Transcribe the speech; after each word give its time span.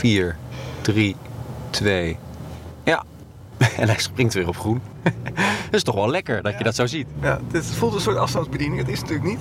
4, 0.00 0.36
3, 0.80 1.16
2. 1.70 2.18
Ja. 2.84 3.04
En 3.76 3.88
hij 3.88 3.98
springt 3.98 4.34
weer 4.34 4.48
op 4.48 4.56
groen. 4.56 4.82
dat 5.64 5.74
is 5.74 5.82
toch 5.82 5.94
wel 5.94 6.10
lekker 6.10 6.42
dat 6.42 6.58
je 6.58 6.64
dat 6.64 6.74
zo 6.74 6.86
ziet. 6.86 7.06
Ja, 7.22 7.40
dit 7.50 7.66
voelt 7.66 7.94
een 7.94 8.00
soort 8.00 8.16
afstandsbediening. 8.16 8.80
Het 8.80 8.88
is 8.88 9.00
natuurlijk 9.00 9.28
niet. 9.28 9.40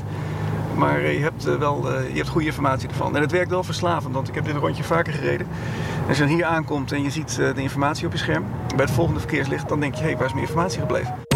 Maar 0.75 0.99
eh, 0.99 1.13
je 1.13 1.19
hebt 1.19 1.47
eh, 1.47 1.55
wel 1.55 1.91
eh, 1.91 2.09
je 2.09 2.15
hebt 2.15 2.29
goede 2.29 2.47
informatie 2.47 2.89
ervan. 2.89 3.15
En 3.15 3.21
het 3.21 3.31
werkt 3.31 3.49
wel 3.49 3.63
verslavend, 3.63 4.13
want 4.13 4.27
ik 4.27 4.35
heb 4.35 4.45
dit 4.45 4.55
rondje 4.55 4.83
vaker 4.83 5.13
gereden. 5.13 5.47
En 6.01 6.07
als 6.07 6.17
je 6.17 6.23
dan 6.23 6.33
hier 6.33 6.45
aankomt 6.45 6.91
en 6.91 7.03
je 7.03 7.09
ziet 7.09 7.35
de 7.35 7.61
informatie 7.61 8.05
op 8.05 8.11
je 8.11 8.17
scherm, 8.17 8.45
bij 8.75 8.85
het 8.85 8.93
volgende 8.93 9.19
verkeerslicht, 9.19 9.69
dan 9.69 9.79
denk 9.79 9.93
je, 9.95 10.01
hé, 10.01 10.07
hey, 10.07 10.17
waar 10.17 10.25
is 10.25 10.33
mijn 10.33 10.45
informatie 10.45 10.79
gebleven? 10.79 11.28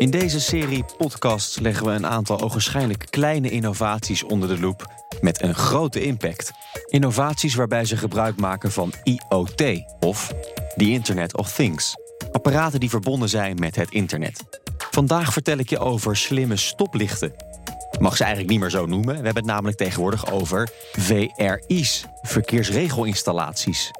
In 0.00 0.10
deze 0.10 0.40
serie 0.40 0.84
podcasts 0.98 1.58
leggen 1.58 1.86
we 1.86 1.92
een 1.92 2.06
aantal 2.06 2.40
ogenschijnlijk 2.40 3.06
kleine 3.10 3.50
innovaties 3.50 4.22
onder 4.22 4.48
de 4.48 4.60
loep 4.60 4.92
met 5.20 5.42
een 5.42 5.54
grote 5.54 6.04
impact. 6.04 6.52
Innovaties 6.86 7.54
waarbij 7.54 7.84
ze 7.84 7.96
gebruik 7.96 8.36
maken 8.36 8.72
van 8.72 8.92
IoT 9.02 9.82
of 9.98 10.32
the 10.76 10.90
Internet 10.90 11.36
of 11.36 11.52
Things. 11.52 11.94
Apparaten 12.32 12.80
die 12.80 12.90
verbonden 12.90 13.28
zijn 13.28 13.56
met 13.58 13.76
het 13.76 13.90
internet. 13.90 14.42
Vandaag 14.90 15.32
vertel 15.32 15.58
ik 15.58 15.70
je 15.70 15.78
over 15.78 16.16
slimme 16.16 16.56
stoplichten. 16.56 17.32
Mag 17.98 18.16
ze 18.16 18.22
eigenlijk 18.22 18.52
niet 18.52 18.60
meer 18.60 18.70
zo 18.70 18.86
noemen. 18.86 19.08
We 19.08 19.24
hebben 19.24 19.36
het 19.36 19.52
namelijk 19.52 19.76
tegenwoordig 19.76 20.32
over 20.32 20.68
VRI's, 20.92 22.04
verkeersregelinstallaties. 22.22 23.90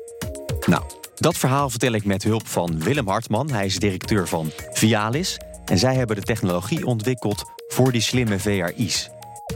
Nou, 0.66 0.82
dat 1.14 1.36
verhaal 1.36 1.70
vertel 1.70 1.92
ik 1.92 2.04
met 2.04 2.22
hulp 2.22 2.46
van 2.46 2.78
Willem 2.78 3.08
Hartman. 3.08 3.50
Hij 3.50 3.66
is 3.66 3.78
directeur 3.78 4.28
van 4.28 4.50
Vialis. 4.72 5.38
En 5.70 5.78
zij 5.78 5.94
hebben 5.94 6.16
de 6.16 6.22
technologie 6.22 6.86
ontwikkeld 6.86 7.44
voor 7.68 7.92
die 7.92 8.00
slimme 8.00 8.38
VRI's. 8.38 9.10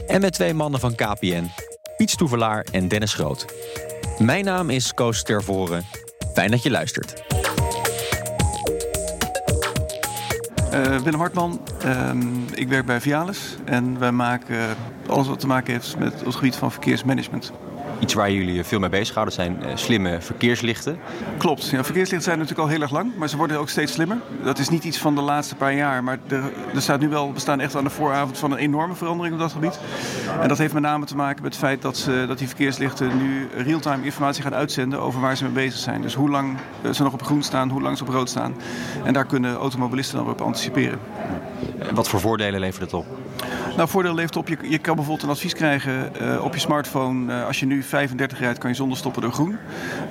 En 0.07 0.21
met 0.21 0.33
twee 0.33 0.53
mannen 0.53 0.79
van 0.79 0.95
KPN, 0.95 1.49
Piet 1.97 2.09
Stoevelaar 2.09 2.65
en 2.71 2.87
Dennis 2.87 3.13
Groot. 3.13 3.45
Mijn 4.19 4.45
naam 4.45 4.69
is 4.69 4.93
Koos 4.93 5.23
Tervoren. 5.23 5.85
Fijn 6.33 6.51
dat 6.51 6.63
je 6.63 6.71
luistert. 6.71 7.23
Uh, 10.73 10.97
Willem 10.97 11.19
Hartman, 11.19 11.61
uh, 11.85 12.11
ik 12.53 12.67
werk 12.67 12.85
bij 12.85 13.01
Vialis 13.01 13.55
en 13.65 13.99
wij 13.99 14.11
maken 14.11 14.75
alles 15.07 15.27
wat 15.27 15.39
te 15.39 15.47
maken 15.47 15.73
heeft 15.73 15.97
met 15.97 16.21
het 16.25 16.35
gebied 16.35 16.55
van 16.55 16.71
verkeersmanagement. 16.71 17.51
Iets 17.99 18.13
waar 18.13 18.31
jullie 18.31 18.63
veel 18.63 18.79
mee 18.79 18.89
bezighouden 18.89 19.33
zijn 19.33 19.57
uh, 19.61 19.67
slimme 19.73 20.21
verkeerslichten. 20.21 20.99
Klopt. 21.37 21.69
Ja, 21.69 21.83
verkeerslichten 21.83 22.21
zijn 22.21 22.37
natuurlijk 22.37 22.67
al 22.67 22.73
heel 22.73 22.81
erg 22.81 22.91
lang, 22.91 23.11
maar 23.17 23.29
ze 23.29 23.37
worden 23.37 23.59
ook 23.59 23.69
steeds 23.69 23.93
slimmer. 23.93 24.17
Dat 24.43 24.59
is 24.59 24.69
niet 24.69 24.83
iets 24.83 24.97
van 24.97 25.15
de 25.15 25.21
laatste 25.21 25.55
paar 25.55 25.73
jaar, 25.73 26.03
maar 26.03 26.19
er, 26.27 26.43
er 26.75 26.81
staat 26.81 26.99
nu 26.99 27.09
wel, 27.09 27.33
we 27.33 27.39
staan 27.39 27.59
echt 27.59 27.75
aan 27.75 27.83
de 27.83 27.89
vooravond 27.89 28.37
van 28.37 28.51
een 28.51 28.57
enorme 28.57 28.95
verandering 28.95 29.33
op 29.33 29.41
dat 29.41 29.51
gebied. 29.51 29.79
En 30.41 30.47
dat 30.47 30.57
heeft 30.57 30.73
met 30.73 30.81
name 30.81 31.05
te 31.05 31.15
maken 31.15 31.43
met 31.43 31.51
het 31.51 31.63
feit 31.63 31.81
dat, 31.81 31.97
ze, 31.97 32.25
dat 32.27 32.37
die 32.37 32.47
verkeerslichten 32.47 33.17
nu 33.17 33.47
real-time 33.57 34.03
informatie 34.03 34.43
gaan 34.43 34.55
uitzenden 34.55 34.99
over 34.99 35.21
waar 35.21 35.37
ze 35.37 35.43
mee 35.43 35.53
bezig 35.53 35.79
zijn. 35.79 36.01
Dus 36.01 36.13
hoe 36.13 36.29
lang 36.29 36.57
ze 36.91 37.03
nog 37.03 37.13
op 37.13 37.23
groen 37.23 37.43
staan, 37.43 37.69
hoe 37.69 37.81
lang 37.81 37.97
ze 37.97 38.03
op 38.03 38.09
rood 38.09 38.29
staan. 38.29 38.55
En 39.03 39.13
daar 39.13 39.25
kunnen 39.25 39.55
automobilisten 39.55 40.17
dan 40.17 40.29
op 40.29 40.41
anticiperen. 40.41 40.99
Wat 41.93 42.07
voor 42.07 42.19
voordelen 42.19 42.59
levert 42.59 42.81
het 42.81 42.93
op? 42.93 43.05
Nou, 43.75 43.89
voordeel 43.89 44.15
levert 44.15 44.35
op, 44.35 44.47
je, 44.47 44.57
je 44.61 44.77
kan 44.77 44.95
bijvoorbeeld 44.95 45.27
een 45.27 45.33
advies 45.33 45.53
krijgen 45.53 46.11
uh, 46.21 46.43
op 46.43 46.53
je 46.53 46.59
smartphone. 46.59 47.33
Uh, 47.33 47.45
als 47.45 47.59
je 47.59 47.65
nu 47.65 47.83
35 47.83 48.39
rijdt, 48.39 48.59
kan 48.59 48.69
je 48.69 48.75
zonder 48.75 48.97
stoppen 48.97 49.21
door 49.21 49.31
groen. 49.31 49.57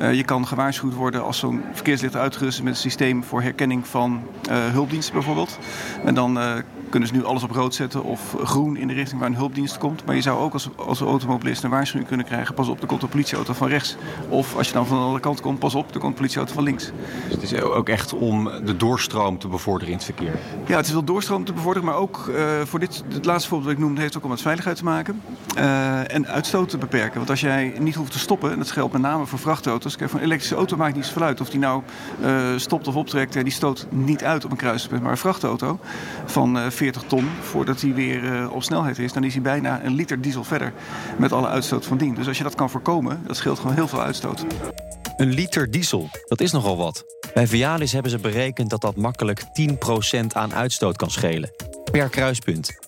Uh, 0.00 0.14
je 0.14 0.24
kan 0.24 0.46
gewaarschuwd 0.46 0.94
worden 0.94 1.24
als 1.24 1.38
zo'n 1.38 1.62
verkeerslicht 1.72 2.16
uitgerust 2.16 2.58
is 2.58 2.64
met 2.64 2.72
een 2.72 2.80
systeem 2.80 3.24
voor 3.24 3.42
herkenning 3.42 3.86
van 3.86 4.22
hulpdiensten 4.50 5.14
bijvoorbeeld. 5.14 5.58
En 6.04 6.14
dan 6.14 6.38
kunnen 6.94 7.12
ze 7.12 7.20
nu 7.20 7.24
alles 7.24 7.42
op 7.42 7.50
rood 7.50 7.74
zetten 7.74 8.04
of 8.04 8.36
groen 8.44 8.76
in 8.76 8.88
de 8.88 8.94
richting 8.94 9.20
waar 9.20 9.28
een 9.28 9.36
hulpdienst 9.36 9.78
komt. 9.78 10.04
Maar 10.04 10.14
je 10.14 10.20
zou 10.20 10.40
ook 10.40 10.52
als, 10.52 10.68
als 10.76 11.00
automobilist 11.00 11.62
een 11.62 11.70
waarschuwing 11.70 12.08
kunnen 12.08 12.26
krijgen. 12.26 12.54
Pas 12.54 12.68
op, 12.68 12.80
er 12.80 12.86
komt 12.86 13.02
een 13.02 13.08
politieauto 13.08 13.52
van 13.52 13.68
rechts. 13.68 13.96
Of 14.28 14.56
als 14.56 14.66
je 14.66 14.72
dan 14.72 14.86
van 14.86 14.96
de 14.96 15.02
andere 15.02 15.20
kant 15.20 15.40
komt, 15.40 15.58
pas 15.58 15.74
op, 15.74 15.94
er 15.94 15.98
komt 15.98 16.12
een 16.12 16.14
politieauto 16.14 16.54
van 16.54 16.62
links. 16.62 16.90
Dus 17.24 17.32
het 17.32 17.42
is 17.42 17.60
ook 17.62 17.88
echt 17.88 18.12
om 18.12 18.50
de 18.64 18.76
doorstroom 18.76 19.38
te 19.38 19.48
bevorderen 19.48 19.88
in 19.88 19.94
het 19.94 20.04
verkeer? 20.04 20.38
Ja, 20.66 20.76
het 20.76 20.86
is 20.86 20.92
wel 20.92 21.04
doorstroom 21.04 21.44
te 21.44 21.52
bevorderen, 21.52 21.88
maar 21.88 21.96
ook 21.96 22.26
uh, 22.28 22.60
voor 22.64 22.78
dit, 22.78 23.04
het 23.12 23.24
laatste 23.24 23.48
voorbeeld 23.48 23.70
dat 23.70 23.78
ik 23.78 23.84
noemde, 23.84 24.00
heeft 24.00 24.16
ook 24.16 24.24
om 24.24 24.30
met 24.30 24.40
veiligheid 24.40 24.76
te 24.76 24.84
maken. 24.84 25.22
Uh, 25.56 26.14
en 26.14 26.26
uitstoot 26.26 26.68
te 26.68 26.78
beperken. 26.78 27.16
Want 27.16 27.30
als 27.30 27.40
jij 27.40 27.74
niet 27.78 27.94
hoeft 27.94 28.12
te 28.12 28.18
stoppen, 28.18 28.52
en 28.52 28.58
dat 28.58 28.70
geldt 28.70 28.92
met 28.92 29.02
name 29.02 29.26
voor 29.26 29.38
vrachtauto's. 29.38 29.96
Kijk, 29.96 30.10
voor 30.10 30.18
een 30.18 30.24
elektrische 30.24 30.56
auto 30.56 30.76
maakt 30.76 30.94
niet 30.94 31.06
zoveel 31.06 31.22
uit 31.22 31.40
of 31.40 31.50
die 31.50 31.60
nou 31.60 31.82
uh, 32.22 32.46
stopt 32.56 32.88
of 32.88 32.94
optrekt. 32.94 33.32
Die 33.32 33.50
stoot 33.50 33.86
niet 33.90 34.24
uit 34.24 34.44
op 34.44 34.50
een 34.50 34.56
kruispunt. 34.56 35.02
Maar 35.02 35.10
een 35.10 35.16
vrachtauto 35.16 35.78
van 36.24 36.58
40 36.72 36.83
ton, 36.92 37.28
voordat 37.40 37.80
hij 37.80 37.94
weer 37.94 38.50
op 38.50 38.62
snelheid 38.62 38.98
is, 38.98 39.12
dan 39.12 39.24
is 39.24 39.32
hij 39.32 39.42
bijna 39.42 39.84
een 39.84 39.94
liter 39.94 40.20
diesel 40.20 40.44
verder. 40.44 40.72
Met 41.18 41.32
alle 41.32 41.48
uitstoot 41.48 41.86
van 41.86 41.96
dien. 41.96 42.14
Dus 42.14 42.26
als 42.28 42.38
je 42.38 42.44
dat 42.44 42.54
kan 42.54 42.70
voorkomen, 42.70 43.22
dat 43.26 43.36
scheelt 43.36 43.58
gewoon 43.58 43.74
heel 43.74 43.88
veel 43.88 44.02
uitstoot. 44.02 44.44
Een 45.16 45.32
liter 45.32 45.70
diesel, 45.70 46.08
dat 46.24 46.40
is 46.40 46.52
nogal 46.52 46.76
wat. 46.76 47.04
Bij 47.34 47.46
Vialis 47.46 47.92
hebben 47.92 48.10
ze 48.10 48.18
berekend 48.18 48.70
dat 48.70 48.80
dat 48.80 48.96
makkelijk 48.96 49.42
10% 50.22 50.26
aan 50.32 50.54
uitstoot 50.54 50.96
kan 50.96 51.10
schelen. 51.10 51.50
Per 51.92 52.08
kruispunt. 52.08 52.78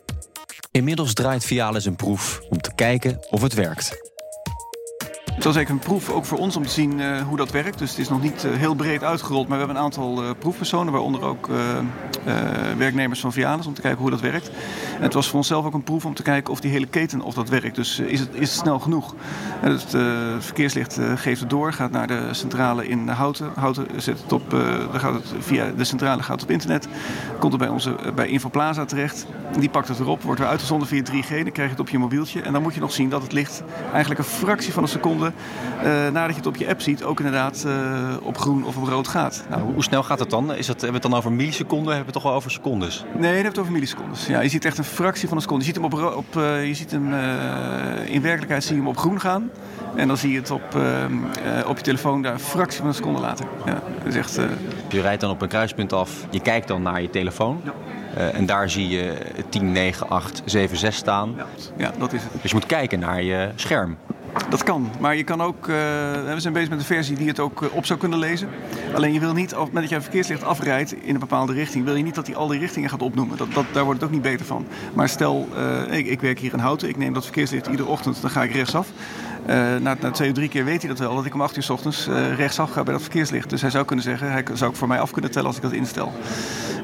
Inmiddels 0.71 1.15
draait 1.15 1.45
Vialis 1.45 1.85
een 1.85 1.97
proef 1.97 2.41
om 2.51 2.61
te 2.61 2.75
kijken 2.75 3.27
of 3.31 3.43
het 3.43 3.55
werkt. 3.55 4.15
Het 5.37 5.45
was 5.45 5.57
eigenlijk 5.57 5.85
een 5.85 5.91
proef 5.91 6.11
ook 6.11 6.25
voor 6.25 6.39
ons 6.39 6.57
om 6.57 6.63
te 6.63 6.69
zien 6.69 6.99
uh, 6.99 7.21
hoe 7.21 7.37
dat 7.37 7.51
werkt. 7.51 7.79
Dus 7.79 7.91
het 7.91 7.99
is 7.99 8.09
nog 8.09 8.23
niet 8.23 8.45
uh, 8.45 8.53
heel 8.53 8.75
breed 8.75 9.05
uitgerold, 9.05 9.49
maar 9.49 9.59
we 9.59 9.65
hebben 9.65 9.77
een 9.77 9.89
aantal 9.89 10.23
uh, 10.23 10.31
proefpersonen, 10.39 10.93
waaronder 10.93 11.23
ook 11.23 11.49
werknemers 12.77 13.21
van 13.21 13.33
Vialis, 13.33 13.67
om 13.67 13.75
te 13.75 13.81
kijken 13.81 14.01
hoe 14.01 14.11
dat 14.11 14.21
werkt. 14.21 14.51
En 14.97 15.03
het 15.03 15.15
was 15.15 15.29
voor 15.29 15.37
onszelf 15.39 15.65
ook 15.65 15.75
een 15.75 15.83
proef 15.83 16.05
om 16.05 16.15
te 16.15 16.23
kijken 16.23 16.53
of 16.53 16.61
die 16.61 16.71
hele 16.71 16.87
keten 16.87 17.21
of 17.21 17.35
dat 17.35 17.49
werkt. 17.49 17.75
Dus 17.75 17.99
is, 17.99 18.21
het, 18.21 18.29
is 18.33 18.51
het 18.51 18.59
snel 18.59 18.79
genoeg? 18.79 19.15
En 19.61 19.71
het 19.71 19.97
verkeerslicht 20.45 20.99
geeft 21.15 21.41
het 21.41 21.51
door, 21.51 21.73
gaat 21.73 21.91
naar 21.91 22.07
de 22.07 22.29
centrale 22.31 22.89
in 22.89 23.09
Houten. 23.09 23.51
Houten 23.55 23.87
zet 23.97 24.23
het 24.23 24.33
op, 24.33 24.51
dan 24.51 25.01
gaat 25.01 25.15
het 25.15 25.33
via 25.39 25.71
de 25.77 25.85
centrale 25.85 26.23
gaat 26.23 26.35
het 26.35 26.43
op 26.43 26.51
internet. 26.51 26.89
Komt 27.39 27.53
er 27.53 27.59
bij 27.59 27.69
onze 27.69 27.97
bij 28.15 28.29
Infoplaza 28.29 28.85
terecht. 28.85 29.27
Die 29.59 29.69
pakt 29.69 29.89
het 29.89 29.99
erop, 29.99 30.23
wordt 30.23 30.41
weer 30.41 30.49
uitgezonden 30.49 30.89
via 30.89 31.03
3G. 31.03 31.29
Dan 31.29 31.29
krijg 31.29 31.55
je 31.55 31.63
het 31.63 31.81
op 31.81 31.89
je 31.89 31.99
mobieltje. 31.99 32.43
En 32.43 32.53
dan 32.53 32.63
moet 32.63 32.75
je 32.75 32.81
nog 32.81 32.93
zien 32.93 33.09
dat 33.09 33.23
het 33.23 33.33
licht 33.33 33.63
eigenlijk 33.91 34.21
een 34.21 34.27
fractie 34.27 34.73
van 34.73 34.83
een 34.83 34.89
seconde 34.89 35.26
uh, 35.27 35.85
nadat 36.13 36.31
je 36.31 36.37
het 36.37 36.47
op 36.47 36.57
je 36.57 36.69
app 36.69 36.81
ziet, 36.81 37.05
ook 37.05 37.19
inderdaad 37.19 37.65
uh, 37.67 37.73
op 38.23 38.39
groen 38.39 38.65
of 38.65 38.77
op 38.77 38.89
rood 38.89 39.09
gaat. 39.09 39.45
Nou, 39.51 39.63
hoe 39.63 39.83
snel 39.83 40.03
gaat 40.03 40.19
het 40.19 40.31
dan? 40.31 40.55
Is 40.55 40.69
het, 40.69 40.81
hebben 40.81 40.89
we 40.89 40.93
het 40.93 41.03
dan 41.03 41.15
over 41.15 41.33
milliseconden? 41.33 41.95
Hebben 41.95 41.99
we 41.99 42.13
het 42.13 42.13
toch 42.13 42.23
wel 42.23 42.33
over 42.33 42.51
secondes? 42.51 43.05
Nee, 43.19 43.31
je 43.31 43.37
hebt 43.37 43.49
het 43.49 43.59
over 43.59 43.73
millisecondes. 43.73 44.27
Ja, 44.27 44.41
je 44.41 44.49
ziet 44.49 44.65
echt 44.65 44.79
een 44.79 44.85
fractie 44.85 45.29
van 45.29 45.37
een 45.37 45.43
seconde. 45.43 45.65
Je 45.65 45.73
ziet 45.73 45.83
hem, 45.83 45.93
op, 45.93 46.17
op 46.17 46.37
uh, 46.37 46.67
je 46.67 46.75
ziet 46.75 46.91
hem 46.91 47.15
in 48.05 48.23
werkelijkheid 48.23 48.65
zie 48.65 48.75
je 48.75 48.81
hem 48.81 48.91
op 48.91 48.99
groen 48.99 49.21
gaan. 49.21 49.51
En 49.95 50.09
dan 50.09 50.17
zie 50.17 50.33
je 50.33 50.39
het 50.39 50.51
op, 50.51 50.77
op 51.67 51.77
je 51.77 51.83
telefoon 51.83 52.23
daar 52.23 52.33
een 52.33 52.41
fractie 52.41 52.79
van 52.79 52.89
een 52.89 52.95
seconde 52.95 53.21
later. 53.21 53.47
Ja, 53.65 53.83
dat 53.99 54.07
is 54.07 54.17
echt, 54.17 54.41
Je 54.89 55.01
rijdt 55.01 55.21
dan 55.21 55.31
op 55.31 55.43
een 55.43 55.49
kruispunt 55.49 55.93
af, 55.93 56.27
je 56.31 56.41
kijkt 56.41 56.69
dan 56.69 56.83
naar 56.83 57.03
je 57.03 57.11
telefoon. 57.11 57.61
Ja. 57.65 57.73
Uh, 58.17 58.35
en 58.35 58.47
daar 58.47 58.71
zie 58.71 58.89
je 58.89 59.17
10, 59.49 59.73
9, 59.73 60.09
8, 60.09 60.43
7, 60.45 60.77
6 60.77 60.97
staan. 60.97 61.35
Ja, 61.37 61.47
ja, 61.77 61.93
dat 61.99 62.13
is 62.13 62.23
het. 62.23 62.33
Dus 62.43 62.51
je 62.51 62.57
moet 62.57 62.67
kijken 62.67 62.99
naar 62.99 63.23
je 63.23 63.51
scherm. 63.55 63.97
Dat 64.49 64.63
kan, 64.63 64.91
maar 65.01 65.17
je 65.17 65.25
kan 65.25 65.41
ook. 65.41 65.67
Uh, 65.67 65.75
we 66.35 66.35
zijn 66.37 66.53
bezig 66.53 66.69
met 66.69 66.79
een 66.79 66.85
versie 66.85 67.17
die 67.17 67.29
het 67.29 67.41
ook 67.41 67.63
uh, 67.63 67.75
op 67.75 67.87
zou 67.87 67.99
kunnen 67.99 68.19
lezen. 68.19 68.49
Alleen 68.95 69.13
je 69.13 69.21
wil 69.21 69.33
niet, 69.33 69.53
moment 69.53 69.75
dat 69.75 69.89
je 69.89 70.01
verkeerslicht 70.01 70.45
afrijdt 70.45 70.93
in 71.03 71.15
een 71.15 71.21
bepaalde 71.21 71.53
richting, 71.53 71.85
wil 71.85 71.95
je 71.95 72.03
niet 72.03 72.15
dat 72.15 72.27
hij 72.27 72.37
al 72.37 72.49
die 72.49 72.59
richtingen 72.59 72.91
gaat 72.91 73.03
opnoemen. 73.03 73.37
Dat, 73.37 73.53
dat, 73.53 73.65
daar 73.73 73.85
wordt 73.85 74.01
het 74.01 74.09
ook 74.09 74.15
niet 74.15 74.25
beter 74.25 74.47
van. 74.47 74.67
Maar 74.95 75.09
stel, 75.09 75.49
uh, 75.57 75.99
ik, 75.99 76.07
ik, 76.07 76.21
werk 76.21 76.39
hier 76.39 76.53
in 76.53 76.59
Houten, 76.59 76.89
ik 76.89 76.97
neem 76.97 77.13
dat 77.13 77.25
verkeerslicht 77.25 77.67
iedere 77.67 77.89
ochtend, 77.89 78.21
dan 78.21 78.31
ga 78.31 78.43
ik 78.43 78.53
rechtsaf. 78.53 78.89
na, 79.47 79.79
na 79.79 80.11
twee 80.11 80.29
of 80.29 80.35
drie 80.35 80.49
keer 80.49 80.65
weet 80.65 80.81
hij 80.81 80.91
dat 80.91 80.99
wel, 80.99 81.15
dat 81.15 81.25
ik 81.25 81.35
om 81.35 81.41
acht 81.41 81.57
uur 81.57 81.63
s 81.63 81.71
ochtends 81.71 82.07
rechtsaf 82.37 82.71
ga 82.71 82.83
bij 82.83 82.93
dat 82.93 83.03
verkeerslicht. 83.03 83.51
Dus 83.51 83.61
hij 83.61 83.71
zou 83.71 83.85
kunnen 83.85 84.05
zeggen, 84.05 84.33
hij 84.33 84.45
zou 84.53 84.71
ik 84.71 84.77
voor 84.77 84.89
mij 84.89 85.01
af 85.01 85.11
kunnen 85.11 85.31
tellen 85.31 85.47
als 85.47 85.57
ik 85.57 85.63
dat 85.63 85.73
instel. 85.73 86.13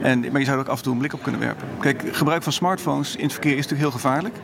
En, 0.02 0.20
maar 0.20 0.40
je 0.40 0.46
zou 0.46 0.58
er 0.58 0.64
ook 0.64 0.70
af 0.70 0.76
en 0.76 0.82
toe 0.82 0.92
een 0.92 0.98
blik 0.98 1.12
op 1.12 1.22
kunnen 1.22 1.40
werpen. 1.40 1.68
Kijk, 1.80 2.02
gebruik 2.12 2.42
van 2.42 2.52
smartphones 2.52 3.16
in 3.16 3.22
het 3.22 3.32
verkeer 3.32 3.56
is 3.56 3.56
natuurlijk 3.56 3.82
heel 3.82 4.00
gevaarlijk. 4.00 4.36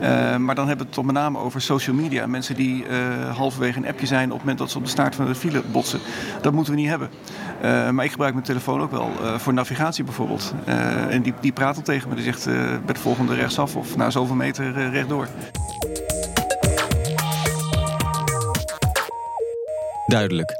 Uh, 0.00 0.36
maar 0.36 0.54
dan 0.54 0.66
hebben 0.66 0.76
we 0.76 0.82
het 0.84 0.92
toch 0.92 1.04
met 1.04 1.14
name 1.14 1.38
over 1.38 1.60
social 1.60 1.96
media. 1.96 2.26
Mensen 2.26 2.54
die 2.54 2.84
uh, 2.86 3.36
halverwege 3.36 3.78
een 3.78 3.86
appje 3.86 4.06
zijn 4.06 4.24
op 4.24 4.30
het 4.30 4.40
moment 4.40 4.58
dat 4.58 4.70
ze 4.70 4.78
op 4.78 4.84
de 4.84 4.90
staart 4.90 5.14
van 5.14 5.26
de 5.26 5.34
file 5.34 5.62
botsen. 5.72 6.00
Dat 6.42 6.52
moeten 6.52 6.74
we 6.74 6.80
niet 6.80 6.88
hebben. 6.88 7.10
Uh, 7.62 7.90
maar 7.90 8.04
ik 8.04 8.10
gebruik 8.10 8.32
mijn 8.32 8.46
telefoon 8.46 8.80
ook 8.80 8.90
wel 8.90 9.10
voor 9.38 9.52
navigatie 9.52 10.04
bijvoorbeeld. 10.04 10.54
en 11.08 11.22
die, 11.22 11.34
die 11.40 11.52
praat 11.52 11.76
al 11.76 11.82
tegen 11.82 12.08
me. 12.08 12.14
Die 12.14 12.24
zegt 12.24 12.44
bij 12.84 12.94
de 12.94 13.00
volgende 13.00 13.34
rechtsaf 13.34 13.76
of 13.76 13.96
na 13.96 14.10
zoveel 14.10 14.34
meter 14.34 14.90
rechtdoor. 14.90 15.28
Duidelijk. 20.06 20.52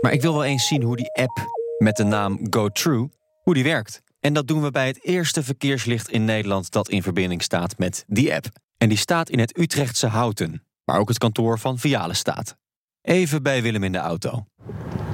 Maar 0.00 0.12
ik 0.12 0.22
wil 0.22 0.32
wel 0.32 0.44
eens 0.44 0.66
zien 0.66 0.82
hoe 0.82 0.96
die 0.96 1.12
app 1.12 1.46
met 1.78 1.96
de 1.96 2.04
naam 2.04 2.38
GoTrue, 2.50 3.08
hoe 3.42 3.54
die 3.54 3.64
werkt. 3.64 4.02
En 4.20 4.32
dat 4.32 4.46
doen 4.46 4.62
we 4.62 4.70
bij 4.70 4.86
het 4.86 5.04
eerste 5.04 5.42
verkeerslicht 5.42 6.10
in 6.10 6.24
Nederland 6.24 6.70
dat 6.70 6.88
in 6.88 7.02
verbinding 7.02 7.42
staat 7.42 7.78
met 7.78 8.04
die 8.06 8.34
app. 8.34 8.46
En 8.78 8.88
die 8.88 8.98
staat 8.98 9.30
in 9.30 9.38
het 9.38 9.58
Utrechtse 9.58 10.06
Houten, 10.06 10.62
waar 10.84 10.98
ook 10.98 11.08
het 11.08 11.18
kantoor 11.18 11.58
van 11.58 11.78
Viale 11.78 12.14
staat. 12.14 12.56
Even 13.02 13.42
bij 13.42 13.62
Willem 13.62 13.84
in 13.84 13.92
de 13.92 13.98
auto. 13.98 14.46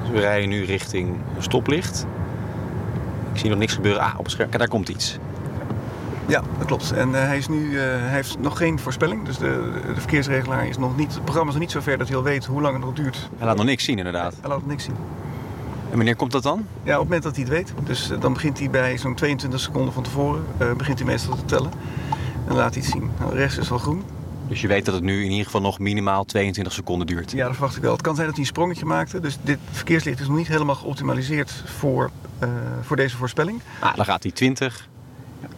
Dus 0.03 0.11
we 0.11 0.21
rijden 0.21 0.49
nu 0.49 0.65
richting 0.65 1.17
stoplicht. 1.39 2.07
Ik 3.33 3.39
zie 3.39 3.51
nog 3.51 3.59
niks 3.59 3.73
gebeuren. 3.75 4.03
Ah, 4.03 4.15
op 4.19 4.25
het 4.25 4.33
scherm, 4.33 4.51
daar 4.51 4.69
komt 4.69 4.89
iets. 4.89 5.19
Ja, 6.27 6.43
dat 6.59 6.67
klopt. 6.67 6.93
En 6.93 7.13
hij, 7.13 7.37
is 7.37 7.49
nu, 7.49 7.79
hij 7.79 8.09
heeft 8.09 8.39
nog 8.39 8.57
geen 8.57 8.79
voorspelling. 8.79 9.25
Dus 9.25 9.39
de, 9.39 9.81
de 9.95 10.01
verkeersregelaar 10.01 10.67
is 10.67 10.79
nog 10.79 10.97
niet... 10.97 11.15
Het 11.15 11.23
programma 11.23 11.49
is 11.49 11.55
nog 11.55 11.63
niet 11.63 11.73
zo 11.73 11.81
ver 11.81 11.99
dat 11.99 12.09
hij 12.09 12.17
al 12.17 12.23
weet 12.23 12.45
hoe 12.45 12.61
lang 12.61 12.75
het 12.75 12.85
nog 12.85 12.95
duurt. 12.95 13.29
Hij 13.37 13.47
laat 13.47 13.57
nog 13.57 13.67
niks 13.67 13.85
zien, 13.85 13.99
inderdaad. 13.99 14.35
Hij 14.41 14.49
laat 14.49 14.59
nog 14.59 14.69
niks 14.69 14.85
zien. 14.85 14.97
En 15.91 15.97
wanneer 15.97 16.17
komt 16.17 16.33
dat 16.33 16.43
dan? 16.43 16.67
Ja, 16.83 16.93
op 16.93 16.99
het 16.99 17.03
moment 17.03 17.23
dat 17.23 17.37
hij 17.37 17.45
het 17.45 17.53
weet. 17.53 17.73
Dus 17.85 18.11
dan 18.21 18.33
begint 18.33 18.59
hij 18.59 18.71
bij 18.71 18.99
zo'n 18.99 19.15
22 19.15 19.61
seconden 19.61 19.93
van 19.93 20.03
tevoren... 20.03 20.45
begint 20.77 20.99
hij 20.99 21.07
meestal 21.07 21.37
te 21.37 21.45
tellen. 21.45 21.71
En 22.53 22.59
laat 22.59 22.75
het 22.75 22.85
zien. 22.85 23.11
Nou, 23.19 23.35
rechts 23.35 23.59
is 23.59 23.71
al 23.71 23.79
groen. 23.79 24.03
Dus 24.49 24.61
je 24.61 24.69
weet 24.69 24.85
dat 24.85 24.95
het 24.95 25.03
nu 25.03 25.25
in 25.25 25.31
ieder 25.31 25.45
geval 25.45 25.61
nog 25.61 25.79
minimaal 25.79 26.25
22 26.25 26.73
seconden 26.73 27.07
duurt. 27.07 27.31
Ja, 27.31 27.45
dat 27.45 27.53
verwacht 27.53 27.77
ik 27.77 27.83
wel. 27.83 27.93
Het 27.93 28.03
kan 28.03 28.15
zijn 28.15 28.27
dat 28.27 28.37
hij 28.37 28.45
een 28.45 28.51
sprongetje 28.51 28.85
maakte. 28.85 29.21
Dus 29.21 29.39
dit 29.43 29.59
verkeerslicht 29.71 30.21
is 30.21 30.27
nog 30.29 30.37
niet 30.37 30.49
helemaal 30.49 30.75
geoptimaliseerd 30.75 31.51
voor, 31.65 32.11
uh, 32.43 32.49
voor 32.83 32.97
deze 32.97 33.17
voorspelling. 33.17 33.61
Ah, 33.81 33.97
dan 33.97 34.05
gaat 34.05 34.23
hij 34.23 34.33
20. 34.33 34.89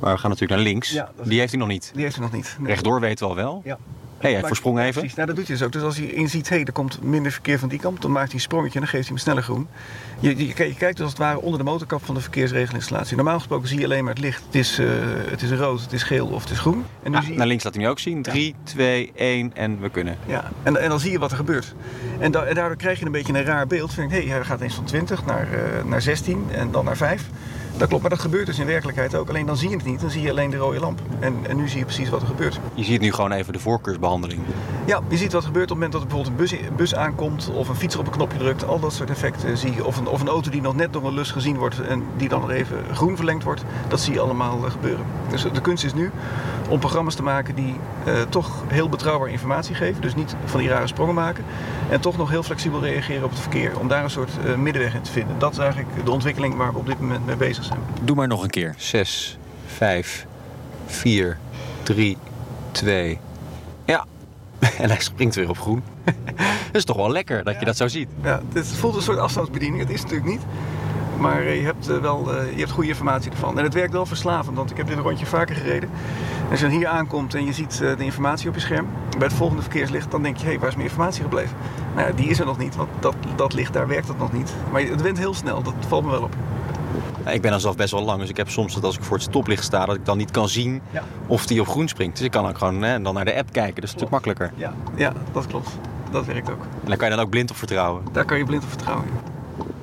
Maar 0.00 0.12
we 0.12 0.18
gaan 0.18 0.30
natuurlijk 0.30 0.60
naar 0.60 0.70
links. 0.70 0.90
Ja, 0.90 1.10
die 1.22 1.38
heeft 1.38 1.50
hij 1.50 1.60
nog 1.60 1.68
niet. 1.68 1.90
Die 1.94 2.02
heeft 2.02 2.14
hij 2.14 2.24
nog 2.24 2.34
niet. 2.34 2.56
Nee. 2.58 2.66
Rechtdoor 2.66 3.00
weten 3.00 3.24
we 3.24 3.30
al 3.30 3.36
wel. 3.36 3.60
Ja. 3.64 3.78
Hey, 4.18 4.32
hij 4.32 4.42
voorsprong 4.42 4.78
even. 4.78 4.92
Precies, 4.92 5.14
nou, 5.14 5.26
dat 5.26 5.36
doet 5.36 5.46
hij 5.46 5.56
dus 5.56 5.66
ook. 5.66 5.72
Dus 5.72 5.82
als 5.82 5.96
hij 5.96 6.06
inziet, 6.06 6.48
hé, 6.48 6.56
hey, 6.56 6.64
er 6.64 6.72
komt 6.72 7.02
minder 7.02 7.32
verkeer 7.32 7.58
van 7.58 7.68
die 7.68 7.78
kant, 7.78 8.02
dan 8.02 8.12
maakt 8.12 8.26
hij 8.26 8.34
een 8.34 8.40
sprongetje 8.40 8.74
en 8.74 8.80
dan 8.80 8.88
geeft 8.88 9.08
hij 9.08 9.14
hem 9.14 9.22
sneller 9.24 9.42
groen. 9.42 9.68
Je, 10.20 10.36
je, 10.36 10.46
je, 10.46 10.54
kijkt 10.54 10.80
dus 10.80 11.00
als 11.00 11.10
het 11.10 11.18
ware 11.18 11.40
onder 11.40 11.58
de 11.58 11.64
motorkap 11.64 12.04
van 12.04 12.14
de 12.14 12.20
verkeersregelinstallatie. 12.20 13.16
Normaal 13.16 13.38
gesproken 13.38 13.68
zie 13.68 13.78
je 13.78 13.84
alleen 13.84 14.04
maar 14.04 14.12
het 14.14 14.22
licht. 14.22 14.44
Het 14.44 14.54
is, 14.54 14.78
uh, 14.78 14.88
het 15.30 15.42
is 15.42 15.50
rood, 15.50 15.80
het 15.80 15.92
is 15.92 16.02
geel 16.02 16.26
of 16.26 16.42
het 16.42 16.50
is 16.50 16.58
groen. 16.58 16.84
En 17.02 17.10
nu 17.10 17.22
zie 17.22 17.32
je... 17.32 17.38
Naar 17.38 17.46
links 17.46 17.64
laat 17.64 17.74
hij 17.74 17.82
nu 17.82 17.90
ook 17.90 17.98
zien. 17.98 18.22
3, 18.22 18.54
2, 18.62 19.12
1 19.14 19.50
en 19.54 19.80
we 19.80 19.90
kunnen. 19.90 20.16
Ja, 20.26 20.50
en, 20.62 20.76
en 20.76 20.88
dan 20.88 21.00
zie 21.00 21.10
je 21.10 21.18
wat 21.18 21.30
er 21.30 21.36
gebeurt. 21.36 21.74
En, 22.18 22.30
da 22.30 22.44
en 22.44 22.54
daardoor 22.54 22.76
krijg 22.76 22.98
je 22.98 23.06
een 23.06 23.12
beetje 23.12 23.32
een 23.32 23.44
raar 23.44 23.66
beeld. 23.66 23.92
Vind 23.92 24.12
ik, 24.12 24.18
hé, 24.18 24.26
hey, 24.26 24.36
hij 24.36 24.44
gaat 24.44 24.60
eens 24.60 24.74
van 24.74 24.84
20 24.84 25.24
naar, 25.24 25.48
uh, 25.52 25.84
naar 25.84 26.02
16 26.02 26.46
en 26.52 26.70
dan 26.70 26.84
naar 26.84 26.96
5. 26.96 27.28
Dat 27.76 27.88
klopt, 27.88 28.02
maar 28.02 28.10
dat 28.10 28.20
gebeurt 28.20 28.46
dus 28.46 28.58
in 28.58 28.66
werkelijkheid 28.66 29.14
ook. 29.14 29.28
Alleen 29.28 29.46
dan 29.46 29.56
zie 29.56 29.68
je 29.68 29.76
het 29.76 29.84
niet, 29.84 30.00
dan 30.00 30.10
zie 30.10 30.22
je 30.22 30.30
alleen 30.30 30.50
de 30.50 30.56
rode 30.56 30.80
lamp. 30.80 31.00
En, 31.20 31.36
en 31.48 31.56
nu 31.56 31.68
zie 31.68 31.78
je 31.78 31.84
precies 31.84 32.08
wat 32.08 32.20
er 32.20 32.26
gebeurt. 32.26 32.60
Je 32.74 32.84
ziet 32.84 33.00
nu 33.00 33.12
gewoon 33.12 33.32
even 33.32 33.52
de 33.52 33.58
voorkeursbehandeling. 33.58 34.40
Ja, 34.84 35.00
je 35.08 35.16
ziet 35.16 35.32
wat 35.32 35.40
er 35.40 35.46
gebeurt 35.46 35.70
op 35.70 35.80
het 35.80 35.90
moment 35.90 35.92
dat 35.92 36.00
er 36.00 36.06
bijvoorbeeld 36.06 36.50
een 36.50 36.66
bus, 36.66 36.76
bus 36.76 36.94
aankomt... 36.94 37.50
of 37.54 37.68
een 37.68 37.74
fietser 37.74 38.00
op 38.00 38.06
een 38.06 38.12
knopje 38.12 38.38
drukt, 38.38 38.66
al 38.66 38.80
dat 38.80 38.92
soort 38.92 39.10
effecten 39.10 39.56
zie 39.56 39.74
je. 39.74 39.84
Of 39.84 39.96
een, 39.96 40.06
of 40.06 40.20
een 40.20 40.28
auto 40.28 40.50
die 40.50 40.60
nog 40.60 40.74
net 40.74 40.92
door 40.92 41.06
een 41.06 41.14
lus 41.14 41.30
gezien 41.30 41.56
wordt... 41.56 41.80
en 41.80 42.02
die 42.16 42.28
dan 42.28 42.40
nog 42.40 42.50
even 42.50 42.78
groen 42.92 43.16
verlengd 43.16 43.44
wordt. 43.44 43.64
Dat 43.88 44.00
zie 44.00 44.12
je 44.12 44.20
allemaal 44.20 44.64
uh, 44.64 44.70
gebeuren. 44.70 45.04
Dus 45.30 45.42
de 45.52 45.60
kunst 45.60 45.84
is 45.84 45.94
nu 45.94 46.10
om 46.68 46.78
programma's 46.78 47.14
te 47.14 47.22
maken 47.22 47.54
die 47.54 47.76
uh, 48.06 48.20
toch 48.28 48.62
heel 48.66 48.88
betrouwbaar 48.88 49.28
informatie 49.28 49.74
geven. 49.74 50.02
Dus 50.02 50.14
niet 50.14 50.36
van 50.44 50.60
die 50.60 50.68
rare 50.68 50.86
sprongen 50.86 51.14
maken. 51.14 51.44
En 51.90 52.00
toch 52.00 52.16
nog 52.16 52.30
heel 52.30 52.42
flexibel 52.42 52.80
reageren 52.80 53.24
op 53.24 53.30
het 53.30 53.40
verkeer. 53.40 53.78
Om 53.78 53.88
daar 53.88 54.04
een 54.04 54.10
soort 54.10 54.30
uh, 54.46 54.54
middenweg 54.54 54.94
in 54.94 55.02
te 55.02 55.10
vinden. 55.10 55.38
Dat 55.38 55.52
is 55.52 55.58
eigenlijk 55.58 56.04
de 56.04 56.10
ontwikkeling 56.10 56.56
waar 56.56 56.72
we 56.72 56.78
op 56.78 56.86
dit 56.86 57.00
moment 57.00 57.26
mee 57.26 57.36
bezig 57.36 57.54
zijn. 57.54 57.63
Doe 58.02 58.16
maar 58.16 58.28
nog 58.28 58.42
een 58.42 58.50
keer. 58.50 58.74
6, 58.76 59.38
5, 59.66 60.26
4, 60.86 61.38
3, 61.82 62.16
2. 62.72 63.18
Ja. 63.84 64.04
En 64.78 64.88
hij 64.88 65.00
springt 65.00 65.34
weer 65.34 65.48
op 65.48 65.58
groen. 65.58 65.82
dat 66.04 66.14
is 66.72 66.84
toch 66.84 66.96
wel 66.96 67.10
lekker 67.10 67.44
dat 67.44 67.52
ja. 67.52 67.58
je 67.58 67.66
dat 67.66 67.76
zo 67.76 67.88
ziet. 67.88 68.08
Ja, 68.22 68.40
dit 68.52 68.66
voelt 68.66 68.96
een 68.96 69.02
soort 69.02 69.18
afstandsbediening. 69.18 69.80
Het 69.80 69.90
is 69.90 70.02
natuurlijk 70.02 70.30
niet. 70.30 70.42
Maar 71.18 71.42
je 71.42 71.64
hebt 71.64 71.86
wel 72.00 72.34
je 72.34 72.58
hebt 72.58 72.70
goede 72.70 72.88
informatie 72.88 73.30
ervan. 73.30 73.58
En 73.58 73.64
het 73.64 73.74
werkt 73.74 73.92
wel 73.92 74.06
verslavend, 74.06 74.56
want 74.56 74.70
ik 74.70 74.76
heb 74.76 74.86
dit 74.86 74.98
rondje 74.98 75.26
vaker 75.26 75.56
gereden. 75.56 75.90
En 76.44 76.50
als 76.50 76.60
je 76.60 76.66
dan 76.66 76.74
hier 76.74 76.86
aankomt 76.86 77.34
en 77.34 77.44
je 77.44 77.52
ziet 77.52 77.78
de 77.78 78.04
informatie 78.04 78.48
op 78.48 78.54
je 78.54 78.60
scherm, 78.60 78.86
bij 79.18 79.26
het 79.26 79.36
volgende 79.36 79.62
verkeerslicht, 79.62 80.10
dan 80.10 80.22
denk 80.22 80.36
je, 80.36 80.42
hé, 80.42 80.50
hey, 80.50 80.58
waar 80.58 80.68
is 80.68 80.74
mijn 80.74 80.88
informatie 80.88 81.22
gebleven? 81.22 81.56
Nou 81.94 82.08
ja, 82.08 82.14
die 82.14 82.28
is 82.28 82.40
er 82.40 82.46
nog 82.46 82.58
niet, 82.58 82.76
want 82.76 82.88
dat, 83.00 83.14
dat 83.36 83.52
licht, 83.52 83.72
daar 83.72 83.86
werkt 83.86 84.08
het 84.08 84.18
nog 84.18 84.32
niet. 84.32 84.54
Maar 84.72 84.82
het 84.82 85.02
went 85.02 85.18
heel 85.18 85.34
snel, 85.34 85.62
dat 85.62 85.74
valt 85.88 86.04
me 86.04 86.10
wel 86.10 86.22
op. 86.22 86.34
Ik 87.26 87.42
ben 87.42 87.50
dan 87.50 87.60
zelf 87.60 87.76
best 87.76 87.90
wel 87.90 88.02
lang, 88.02 88.20
dus 88.20 88.28
ik 88.28 88.36
heb 88.36 88.48
soms 88.48 88.74
dat 88.74 88.84
als 88.84 88.96
ik 88.96 89.02
voor 89.02 89.16
het 89.16 89.26
stoplicht 89.26 89.64
sta, 89.64 89.86
dat 89.86 89.94
ik 89.94 90.04
dan 90.04 90.16
niet 90.16 90.30
kan 90.30 90.48
zien 90.48 90.82
ja. 90.92 91.02
of 91.26 91.46
die 91.46 91.60
op 91.60 91.68
groen 91.68 91.88
springt. 91.88 92.16
Dus 92.16 92.26
ik 92.26 92.30
kan 92.30 92.46
ook 92.46 92.58
gewoon 92.58 92.82
hè, 92.82 93.02
dan 93.02 93.14
naar 93.14 93.24
de 93.24 93.34
app 93.34 93.52
kijken, 93.52 93.74
dat 93.74 93.84
is 93.84 93.94
natuurlijk 93.94 94.10
makkelijker. 94.10 94.52
Ja, 94.56 94.74
ja, 94.96 95.12
dat 95.32 95.46
klopt. 95.46 95.68
Dat 96.10 96.26
werkt 96.26 96.50
ook. 96.50 96.62
En 96.82 96.88
daar 96.88 96.96
kan 96.96 97.08
je 97.10 97.14
dan 97.14 97.24
ook 97.24 97.30
blind 97.30 97.50
op 97.50 97.56
vertrouwen? 97.56 98.04
Daar 98.12 98.24
kan 98.24 98.38
je 98.38 98.44
blind 98.44 98.62
op 98.62 98.68
vertrouwen, 98.68 99.06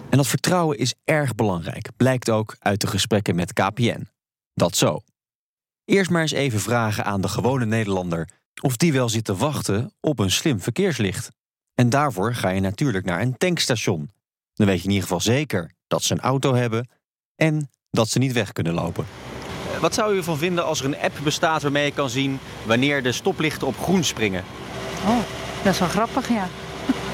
En 0.09 0.17
dat 0.17 0.27
vertrouwen 0.27 0.77
is 0.77 0.95
erg 1.03 1.35
belangrijk, 1.35 1.89
blijkt 1.97 2.29
ook 2.29 2.55
uit 2.59 2.81
de 2.81 2.87
gesprekken 2.87 3.35
met 3.35 3.53
KPN. 3.53 4.07
Dat 4.53 4.75
zo. 4.75 4.99
Eerst 5.85 6.09
maar 6.09 6.21
eens 6.21 6.31
even 6.31 6.59
vragen 6.59 7.05
aan 7.05 7.21
de 7.21 7.27
gewone 7.27 7.65
Nederlander 7.65 8.29
of 8.61 8.77
die 8.77 8.93
wel 8.93 9.09
zit 9.09 9.23
te 9.23 9.35
wachten 9.35 9.93
op 9.99 10.19
een 10.19 10.31
slim 10.31 10.61
verkeerslicht. 10.61 11.29
En 11.73 11.89
daarvoor 11.89 12.33
ga 12.33 12.49
je 12.49 12.59
natuurlijk 12.59 13.05
naar 13.05 13.21
een 13.21 13.37
tankstation. 13.37 14.09
Dan 14.53 14.67
weet 14.67 14.77
je 14.77 14.83
in 14.83 14.89
ieder 14.89 15.03
geval 15.03 15.21
zeker 15.21 15.71
dat 15.87 16.03
ze 16.03 16.13
een 16.13 16.19
auto 16.19 16.55
hebben 16.55 16.89
en 17.41 17.69
dat 17.91 18.09
ze 18.09 18.19
niet 18.19 18.33
weg 18.33 18.51
kunnen 18.51 18.73
lopen. 18.73 19.05
Wat 19.79 19.93
zou 19.93 20.13
u 20.13 20.17
ervan 20.17 20.37
vinden 20.37 20.65
als 20.65 20.79
er 20.79 20.85
een 20.85 20.99
app 20.99 21.19
bestaat 21.23 21.61
waarmee 21.61 21.85
je 21.85 21.91
kan 21.91 22.09
zien 22.09 22.39
wanneer 22.65 23.03
de 23.03 23.11
stoplichten 23.11 23.67
op 23.67 23.77
groen 23.81 24.03
springen? 24.03 24.43
Oh, 25.07 25.17
dat 25.63 25.73
is 25.73 25.79
wel 25.79 25.87
grappig, 25.87 26.29
ja. 26.29 26.47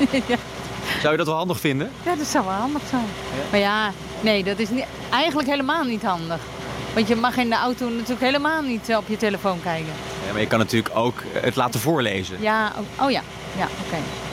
ja. 0.28 0.38
Zou 1.00 1.12
je 1.12 1.18
dat 1.18 1.28
wel 1.28 1.36
handig 1.36 1.60
vinden? 1.60 1.92
Ja, 2.06 2.16
dat 2.16 2.28
zou 2.28 2.46
wel 2.46 2.54
handig 2.54 2.82
zijn. 2.90 3.06
Ja. 3.36 3.44
Maar 3.52 3.60
ja, 3.60 3.92
nee, 4.22 4.44
dat 4.44 4.60
is 4.60 4.70
niet, 4.70 4.86
eigenlijk 5.12 5.50
helemaal 5.50 5.84
niet 5.84 6.04
handig. 6.04 6.40
Want 6.94 7.08
je 7.08 7.16
mag 7.16 7.38
in 7.38 7.50
de 7.50 7.56
auto 7.56 7.90
natuurlijk 7.90 8.22
helemaal 8.22 8.62
niet 8.62 8.96
op 8.96 9.08
je 9.08 9.18
telefoon 9.18 9.62
kijken. 9.62 9.94
Ja, 10.26 10.32
maar 10.32 10.42
je 10.42 10.48
kan 10.48 10.60
natuurlijk 10.60 10.96
ook 10.96 11.24
het 11.34 11.56
laten 11.56 11.80
voorlezen. 11.80 12.42
Ja, 12.42 12.74
oh 13.00 13.12
ja, 13.12 13.22
ja 13.58 13.64
oké. 13.64 13.86
Okay. 13.86 14.27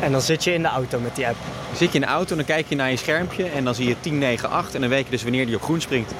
En 0.00 0.12
dan 0.12 0.20
zit 0.20 0.44
je 0.44 0.52
in 0.52 0.62
de 0.62 0.68
auto 0.68 0.98
met 1.00 1.16
die 1.16 1.26
app. 1.26 1.36
Zit 1.76 1.88
je 1.88 1.94
in 1.94 2.00
de 2.00 2.06
auto 2.06 2.30
en 2.30 2.36
dan 2.36 2.46
kijk 2.46 2.68
je 2.68 2.76
naar 2.76 2.90
je 2.90 2.96
schermpje 2.96 3.44
en 3.44 3.64
dan 3.64 3.74
zie 3.74 3.88
je 3.88 4.00
10, 4.00 4.18
9, 4.18 4.50
8 4.50 4.74
en 4.74 4.80
dan 4.80 4.90
weet 4.90 5.04
je 5.04 5.10
dus 5.10 5.22
wanneer 5.22 5.46
die 5.46 5.54
op 5.56 5.62
groen 5.62 5.80
springt. 5.80 6.12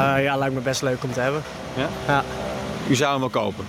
Uh, 0.00 0.22
ja, 0.22 0.36
lijkt 0.36 0.54
me 0.54 0.60
best 0.60 0.82
leuk 0.82 1.04
om 1.04 1.12
te 1.12 1.20
hebben. 1.20 1.42
Ja? 1.76 1.88
Ja. 2.06 2.24
U 2.88 2.94
zou 2.94 3.10
hem 3.10 3.20
wel 3.20 3.28
kopen? 3.28 3.64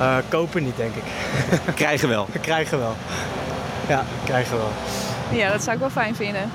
Uh, 0.00 0.16
kopen 0.28 0.62
niet, 0.62 0.76
denk 0.76 0.94
ik. 0.94 1.02
krijgen 1.74 2.08
wel? 2.08 2.28
krijgen 2.40 2.78
wel. 2.78 2.94
Ja, 3.88 4.04
krijgen 4.24 4.56
wel. 4.56 4.70
Ja, 5.32 5.50
dat 5.50 5.62
zou 5.62 5.74
ik 5.74 5.80
wel 5.80 5.90
fijn 5.90 6.14
vinden. 6.14 6.50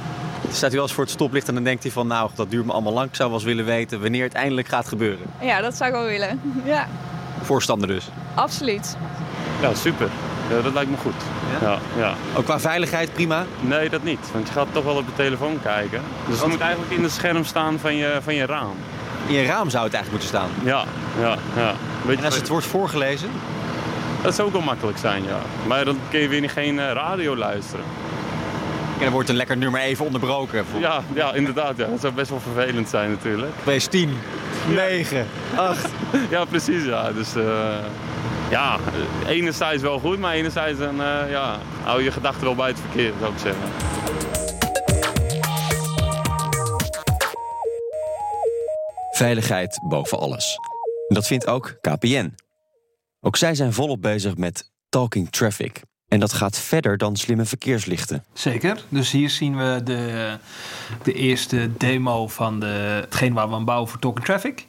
Staat 0.52 0.72
u 0.72 0.74
wel 0.74 0.84
eens 0.84 0.94
voor 0.94 1.04
het 1.04 1.14
stoplicht 1.14 1.48
en 1.48 1.54
dan 1.54 1.64
denkt 1.64 1.84
hij 1.84 1.92
van 1.92 2.08
nou, 2.08 2.30
dat 2.36 2.52
duurt 2.52 2.66
me 2.66 2.72
allemaal 2.72 2.94
lang. 2.94 3.10
Ik 3.10 3.16
zou 3.16 3.30
wel 3.30 3.38
eens 3.38 3.48
willen 3.48 3.66
weten 3.66 4.02
wanneer 4.02 4.24
het 4.24 4.34
eindelijk 4.34 4.68
gaat 4.68 4.88
gebeuren. 4.88 5.26
Ja, 5.42 5.62
dat 5.62 5.76
zou 5.76 5.90
ik 5.90 5.96
wel 5.96 6.06
willen. 6.06 6.42
Ja. 6.66 6.88
Voorstander 7.42 7.88
dus? 7.88 8.10
Absoluut. 8.36 8.98
Ja, 9.62 9.74
super. 9.74 10.10
Ja, 10.50 10.62
dat 10.62 10.74
lijkt 10.74 10.90
me 10.90 10.98
goed. 10.98 11.14
Ja? 11.62 11.68
Ja, 11.68 11.78
ja? 11.98 12.14
Ook 12.34 12.46
qua 12.46 12.60
veiligheid 12.60 13.14
prima? 13.14 13.46
Nee, 13.60 13.90
dat 13.90 14.04
niet. 14.04 14.20
Want 14.34 14.48
je 14.48 14.54
gaat 14.54 14.68
toch 14.72 14.84
wel 14.84 14.96
op 14.96 15.06
je 15.06 15.16
telefoon 15.16 15.60
kijken. 15.64 16.02
Dus 16.28 16.40
het 16.40 16.48
moet 16.48 16.60
eigenlijk 16.60 16.92
in 16.92 17.04
het 17.04 17.12
scherm 17.12 17.44
staan 17.44 17.80
van 17.80 17.96
je, 17.96 18.18
van 18.24 18.36
je 18.36 18.46
raam. 18.46 18.76
In 19.28 19.34
je 19.34 19.46
raam 19.46 19.70
zou 19.70 19.84
het 19.84 19.94
eigenlijk 19.94 20.24
moeten 20.24 20.28
staan? 20.28 20.50
Ja, 20.64 20.84
ja, 21.20 21.38
ja. 21.56 21.74
En 22.18 22.26
als 22.26 22.36
het 22.36 22.48
wordt 22.48 22.66
voorgelezen? 22.66 23.30
Dat 24.22 24.36
zou 24.36 24.48
ook 24.48 24.54
wel 24.54 24.64
makkelijk 24.64 24.98
zijn, 24.98 25.24
ja. 25.24 25.40
Maar 25.68 25.86
dan 25.86 26.00
kun 26.10 26.20
je 26.20 26.28
weer 26.28 26.50
geen 26.50 26.94
radio 26.94 27.36
luisteren. 27.36 27.86
En 28.98 29.06
dan 29.06 29.14
wordt 29.14 29.30
een 29.30 29.36
lekker 29.36 29.58
nummer 29.58 29.82
even 29.82 30.06
onderbroken. 30.06 30.66
Ja, 30.80 31.02
ja, 31.14 31.34
inderdaad. 31.34 31.78
Ja. 31.78 31.86
Dat 31.86 32.00
zou 32.00 32.14
best 32.14 32.30
wel 32.30 32.40
vervelend 32.40 32.90
zijn 32.90 33.10
natuurlijk. 33.10 33.52
Wees 33.64 33.86
10, 33.88 34.18
9, 34.68 35.28
8. 35.56 35.90
Ja, 36.30 36.46
precies. 36.46 36.86
Ja. 36.86 37.12
Dus 37.12 37.36
uh, 37.36 37.44
ja, 38.50 38.80
enerzijds 39.28 39.82
wel 39.82 40.00
goed, 40.00 40.20
maar 40.20 40.34
enerzijds 40.34 40.80
dan, 40.80 41.02
uh, 41.02 41.30
ja, 41.30 41.60
hou 41.84 42.04
je 42.04 42.12
gedachten 42.12 42.44
wel 42.44 42.56
bij 42.56 42.68
het 42.68 42.80
verkeer, 42.80 43.14
zou 43.20 43.34
ik 43.34 43.40
zeggen. 43.40 43.70
Veiligheid 49.12 49.80
boven 49.90 50.20
alles. 50.20 50.58
Dat 51.08 51.28
vindt 51.28 51.48
ook 51.48 51.78
KPN. 51.82 52.34
Ook 53.22 53.36
zij 53.36 53.56
zijn 53.56 53.74
volop 53.74 54.02
bezig 54.02 54.38
met 54.38 54.72
talking 54.90 55.30
traffic. 55.30 55.82
En 56.08 56.20
dat 56.20 56.34
gaat 56.34 56.60
verder 56.60 56.98
dan 56.98 57.16
slimme 57.16 57.46
verkeerslichten. 57.46 58.24
Zeker. 58.34 58.84
Dus 58.90 59.12
hier 59.12 59.30
zien 59.30 59.58
we 59.58 59.82
de, 59.84 60.38
de 61.04 61.14
eerste 61.14 61.70
demo 61.78 62.28
van 62.28 62.60
de, 62.60 62.66
hetgeen 63.02 63.34
waar 63.34 63.50
we 63.50 63.56
aan 63.56 63.66
bouwen 63.66 63.90
voor 63.90 64.00
Talking 64.00 64.26
Traffic. 64.26 64.68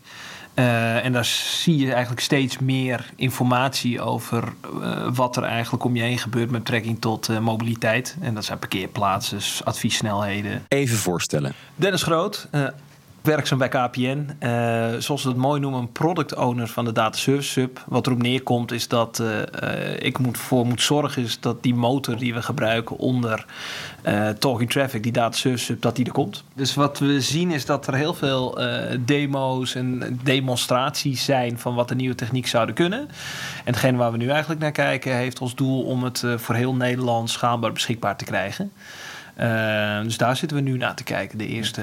Uh, 0.55 1.05
en 1.05 1.13
daar 1.13 1.25
zie 1.25 1.77
je 1.77 1.93
eigenlijk 1.93 2.21
steeds 2.21 2.59
meer 2.59 3.11
informatie 3.17 4.01
over 4.01 4.53
uh, 4.75 5.09
wat 5.15 5.37
er 5.37 5.43
eigenlijk 5.43 5.85
om 5.85 5.97
je 5.97 6.03
heen 6.03 6.19
gebeurt 6.19 6.51
met 6.51 6.63
betrekking 6.63 7.01
tot 7.01 7.29
uh, 7.29 7.39
mobiliteit. 7.39 8.17
En 8.21 8.35
dat 8.35 8.45
zijn 8.45 8.59
parkeerplaatsen, 8.59 9.39
adviessnelheden. 9.65 10.63
Even 10.69 10.97
voorstellen. 10.97 11.53
Dennis 11.75 12.03
Groot, 12.03 12.49
werkzaam 13.23 13.59
bij 13.59 13.69
KPN. 13.69 14.31
Uh, 14.43 14.95
zoals 14.99 15.23
we 15.23 15.29
het 15.29 15.39
mooi 15.39 15.61
noemen, 15.61 15.81
een 15.81 15.93
product 15.93 16.35
owner 16.35 16.69
van 16.69 16.85
de 16.85 16.93
Data 16.93 17.19
Service 17.19 17.49
Sub. 17.49 17.85
Wat 17.87 18.07
erop 18.07 18.23
neerkomt 18.23 18.73
is 18.73 18.89
dat 18.89 19.23
uh, 19.23 19.97
ik 19.99 20.19
moet 20.19 20.39
voor 20.39 20.67
moet 20.67 20.83
zorgen 20.83 21.23
is 21.23 21.41
dat 21.41 21.63
die 21.63 21.75
motor 21.75 22.17
die 22.17 22.35
we 22.35 22.43
gebruiken 22.43 22.97
onder 22.97 23.47
Talking 24.39 24.71
Traffic, 24.71 25.03
die 25.03 25.13
Data 25.13 25.37
Service 25.37 25.65
Sub, 25.65 25.83
dat 25.83 25.97
die 25.97 26.05
er 26.05 26.13
komt. 26.13 26.45
Dus 26.55 26.75
wat 26.75 26.99
we 26.99 27.21
zien 27.21 27.51
is 27.51 27.67
dat 27.67 27.87
er 27.87 27.95
heel 27.95 28.15
veel 28.15 28.59
demo's 29.01 29.75
en 29.75 30.19
demonstraties 30.23 31.25
zijn 31.25 31.59
van 31.59 31.75
wat 31.75 31.89
de 31.89 31.95
nieuwe 31.95 32.15
techniek 32.15 32.47
zouden 32.47 32.75
kunnen. 32.75 33.01
En 33.01 33.09
hetgene 33.65 33.97
waar 33.97 34.13
we 34.13 34.19
nu 34.19 34.29
eigenlijk 34.29 34.61
naar 34.61 34.73
kijken 34.73 35.17
heeft 35.17 35.41
als 35.41 35.55
doel 35.55 35.83
om 35.83 36.05
het 36.05 36.25
voor 36.37 36.55
heel 36.55 36.75
Nederland 36.75 37.31
schaalbaar 37.31 37.73
beschikbaar 37.73 38.17
te 38.17 38.25
krijgen. 38.25 38.73
dus 40.05 40.17
daar 40.17 40.37
zitten 40.37 40.57
we 40.57 40.63
nu 40.63 40.77
naar 40.77 40.95
te 40.95 41.05
kijken, 41.05 41.39
de 41.39 41.47
eerste 41.47 41.83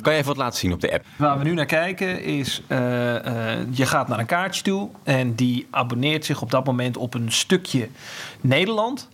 Kan 0.00 0.12
je 0.12 0.18
even 0.18 0.30
wat 0.30 0.42
laten 0.42 0.58
zien 0.58 0.72
op 0.72 0.80
de 0.80 0.92
app? 0.92 1.04
Waar 1.16 1.38
we 1.38 1.44
nu 1.44 1.54
naar 1.54 1.66
kijken 1.66 2.22
is, 2.22 2.62
eh, 2.66 3.56
eh, 3.56 3.66
je 3.70 3.86
gaat 3.86 4.08
naar 4.08 4.18
een 4.18 4.26
kaartje 4.26 4.62
toe 4.62 4.88
en 5.02 5.34
die 5.34 5.66
abonneert 5.70 6.24
zich 6.24 6.42
op 6.42 6.50
dat 6.50 6.64
moment 6.64 6.96
op 6.96 7.14
een 7.14 7.32
stukje 7.32 7.88
Nederland. 8.40 9.08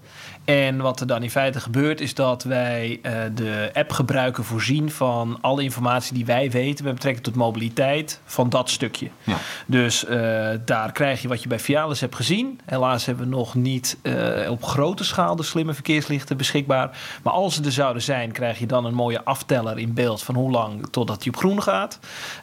En 0.48 0.76
wat 0.76 1.00
er 1.00 1.06
dan 1.06 1.22
in 1.22 1.30
feite 1.30 1.60
gebeurt, 1.60 2.00
is 2.00 2.14
dat 2.14 2.42
wij 2.42 3.00
uh, 3.02 3.12
de 3.34 3.70
appgebruiker 3.74 4.44
voorzien 4.44 4.90
van 4.90 5.38
alle 5.40 5.62
informatie 5.62 6.14
die 6.14 6.24
wij 6.24 6.50
weten 6.50 6.84
met 6.84 6.94
betrekking 6.94 7.24
tot 7.24 7.34
mobiliteit 7.34 8.20
van 8.24 8.48
dat 8.48 8.70
stukje. 8.70 9.08
Ja. 9.22 9.36
Dus 9.66 10.04
uh, 10.04 10.50
daar 10.64 10.92
krijg 10.92 11.22
je 11.22 11.28
wat 11.28 11.42
je 11.42 11.48
bij 11.48 11.58
Vialis 11.58 12.00
hebt 12.00 12.14
gezien. 12.14 12.60
Helaas 12.64 13.06
hebben 13.06 13.24
we 13.24 13.30
nog 13.30 13.54
niet 13.54 13.98
uh, 14.02 14.50
op 14.50 14.64
grote 14.64 15.04
schaal 15.04 15.36
de 15.36 15.42
slimme 15.42 15.74
verkeerslichten 15.74 16.36
beschikbaar. 16.36 16.98
Maar 17.22 17.32
als 17.32 17.54
ze 17.54 17.64
er 17.64 17.72
zouden 17.72 18.02
zijn, 18.02 18.32
krijg 18.32 18.58
je 18.58 18.66
dan 18.66 18.84
een 18.84 18.94
mooie 18.94 19.24
afteller 19.24 19.78
in 19.78 19.94
beeld 19.94 20.22
van 20.22 20.34
hoe 20.34 20.50
lang 20.50 20.86
totdat 20.90 21.22
die 21.22 21.32
op 21.32 21.38
groen 21.38 21.62
gaat. 21.62 21.98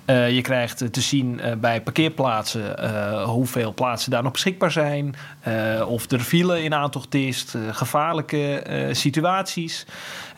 je 0.06 0.42
krijgt 0.42 0.94
te 0.94 1.02
zien 1.02 1.42
bij 1.60 1.82
parkeerplaatsen 1.82 3.24
hoeveel 3.24 3.74
plaatsen 3.74 4.12
daar 4.12 4.24
nog 4.24 4.32
beschikbaar 4.32 4.72
zijn. 4.72 5.16
of 5.88 6.12
er 6.12 6.20
file 6.20 6.64
in 6.64 6.74
aantocht 6.74 7.16
is, 7.16 7.46
gevaarlijke 7.96 8.66
uh, 8.70 8.94
situaties. 8.94 9.86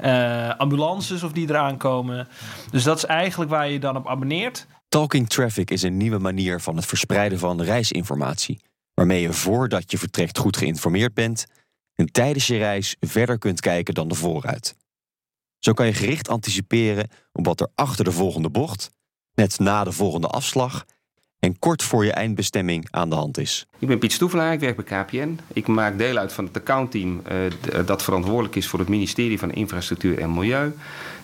Uh, 0.04 0.50
ambulances 0.50 1.24
of 1.24 1.32
die 1.32 1.50
eraan 1.50 1.78
komen. 1.78 2.28
Dus 2.72 2.84
dat 2.84 2.98
is 2.98 3.06
eigenlijk 3.06 3.52
waar 3.52 3.70
je 3.70 3.80
dan 3.80 3.96
op 3.96 4.08
abonneert. 4.08 4.68
Talking 4.90 5.30
Traffic 5.30 5.72
is 5.72 5.82
een 5.82 5.98
nieuwe 5.98 6.18
manier 6.18 6.62
van 6.62 6.76
het 6.76 6.86
verspreiden 6.86 7.40
van 7.40 7.62
reisinformatie. 7.62 8.60
Waarmee 8.94 9.22
je 9.22 9.34
voordat 9.34 9.92
je 9.92 9.98
vertrekt 9.98 10.38
goed 10.38 10.58
geïnformeerd 10.58 11.14
bent. 11.14 11.46
En 11.96 12.12
tijdens 12.12 12.48
je 12.48 12.58
reis 12.58 12.96
verder 13.00 13.38
kunt 13.38 13.60
kijken 13.60 13.94
dan 13.94 14.08
de 14.08 14.16
vooruit. 14.16 14.76
Zo 15.60 15.74
kan 15.74 15.86
je 15.86 15.94
gericht 15.94 16.30
anticiperen 16.30 17.10
op 17.32 17.46
wat 17.46 17.60
er 17.60 17.68
achter 17.76 18.04
de 18.04 18.12
volgende 18.12 18.50
bocht, 18.50 18.90
net 19.34 19.60
na 19.60 19.84
de 19.84 19.92
volgende 19.92 20.28
afslag 20.28 20.86
en 21.40 21.60
kort 21.60 21.84
voor 21.84 22.06
je 22.06 22.12
eindbestemming 22.12 22.88
aan 22.92 23.10
de 23.10 23.16
hand 23.16 23.38
is. 23.38 23.66
Ik 23.80 23.88
ben 23.88 24.00
Piet 24.00 24.12
Stoevelaar, 24.12 24.54
ik 24.54 24.60
werk 24.60 24.76
bij 24.76 25.04
KPN. 25.04 25.40
Ik 25.54 25.68
maak 25.68 25.98
deel 25.98 26.18
uit 26.18 26.34
van 26.34 26.46
het 26.46 26.56
accountteam 26.56 27.22
uh, 27.32 27.86
dat 27.86 28.04
verantwoordelijk 28.04 28.56
is 28.56 28.68
voor 28.68 28.80
het 28.80 28.88
ministerie 28.88 29.40
van 29.40 29.52
Infrastructuur 29.52 30.20
en 30.20 30.34
Milieu. 30.34 30.74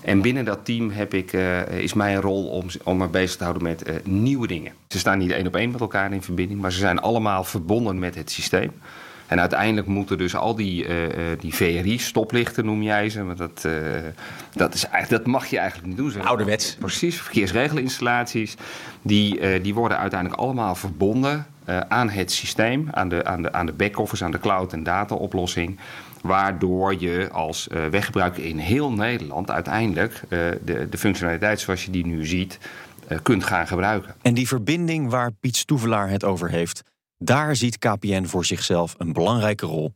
En 0.02 0.22
binnen 0.22 0.46
dat 0.46 0.66
team 0.66 0.90
heb 0.90 1.14
ik, 1.14 1.34
uh, 1.34 1.68
is 1.68 1.94
mijn 1.94 2.22
rol 2.22 2.48
om, 2.48 2.66
om 2.84 2.98
me 2.98 3.08
bezig 3.08 3.38
te 3.38 3.44
houden 3.44 3.64
met 3.64 4.06
nieuwe 4.06 4.48
dingen. 4.48 4.74
Ze 4.88 5.00
staan 5.00 5.18
niet 5.18 5.32
één 5.32 5.48
op 5.48 5.56
één 5.56 5.72
met 5.72 5.82
elkaar 5.82 6.14
in 6.14 6.22
verbinding, 6.22 6.62
maar 6.62 6.72
ze 6.72 6.80
zijn 6.80 7.00
allemaal 7.00 7.44
verbonden 7.44 8.00
met 8.00 8.16
het 8.16 8.32
systeem. 8.32 8.72
En 9.34 9.40
uiteindelijk 9.40 9.88
moeten 9.88 10.18
dus 10.18 10.36
al 10.36 10.56
die, 10.56 10.88
uh, 10.88 10.96
die 11.40 11.54
VRI-stoplichten, 11.54 12.66
noem 12.66 12.82
jij 12.82 13.10
ze. 13.10 13.24
Maar 13.24 13.36
dat, 13.36 13.64
uh, 13.66 13.74
dat, 14.52 14.74
is, 14.74 14.86
dat 15.10 15.26
mag 15.26 15.46
je 15.46 15.58
eigenlijk 15.58 15.88
niet 15.88 15.98
doen. 15.98 16.12
Zo. 16.12 16.20
Ouderwets. 16.20 16.76
Precies, 16.80 17.22
verkeersregelinstallaties. 17.22 18.56
Die, 19.02 19.62
die 19.62 19.74
worden 19.74 19.98
uiteindelijk 19.98 20.42
allemaal 20.42 20.76
verbonden 20.76 21.46
aan 21.88 22.10
het 22.10 22.32
systeem, 22.32 22.88
aan 22.92 23.10
de, 23.10 23.26
aan 23.26 23.42
de, 23.42 23.52
aan 23.54 23.66
de 23.66 23.72
back-office, 23.72 24.24
aan 24.24 24.32
de 24.32 24.40
cloud- 24.40 24.74
en 24.74 24.84
data-oplossing. 24.84 25.80
Waardoor 26.22 27.02
je 27.02 27.30
als 27.32 27.68
weggebruiker 27.90 28.46
in 28.46 28.58
heel 28.58 28.92
Nederland 28.92 29.52
uiteindelijk 29.52 30.22
de, 30.30 30.88
de 30.90 30.98
functionaliteit 30.98 31.60
zoals 31.60 31.86
je 31.86 31.92
die 31.92 32.06
nu 32.06 32.26
ziet, 32.26 32.58
kunt 33.24 33.44
gaan 33.44 33.68
gebruiken. 33.68 34.16
En 34.22 34.34
die 34.34 34.48
verbinding 34.48 35.10
waar 35.10 35.32
Piet 35.32 35.58
Stoevelaar 35.58 36.10
het 36.10 36.24
over 36.24 36.50
heeft, 36.50 36.84
daar 37.24 37.56
ziet 37.56 37.78
KPN 37.78 38.26
voor 38.26 38.46
zichzelf 38.46 38.96
een 38.98 39.14
belangrijke 39.14 39.66
rol. 39.66 39.94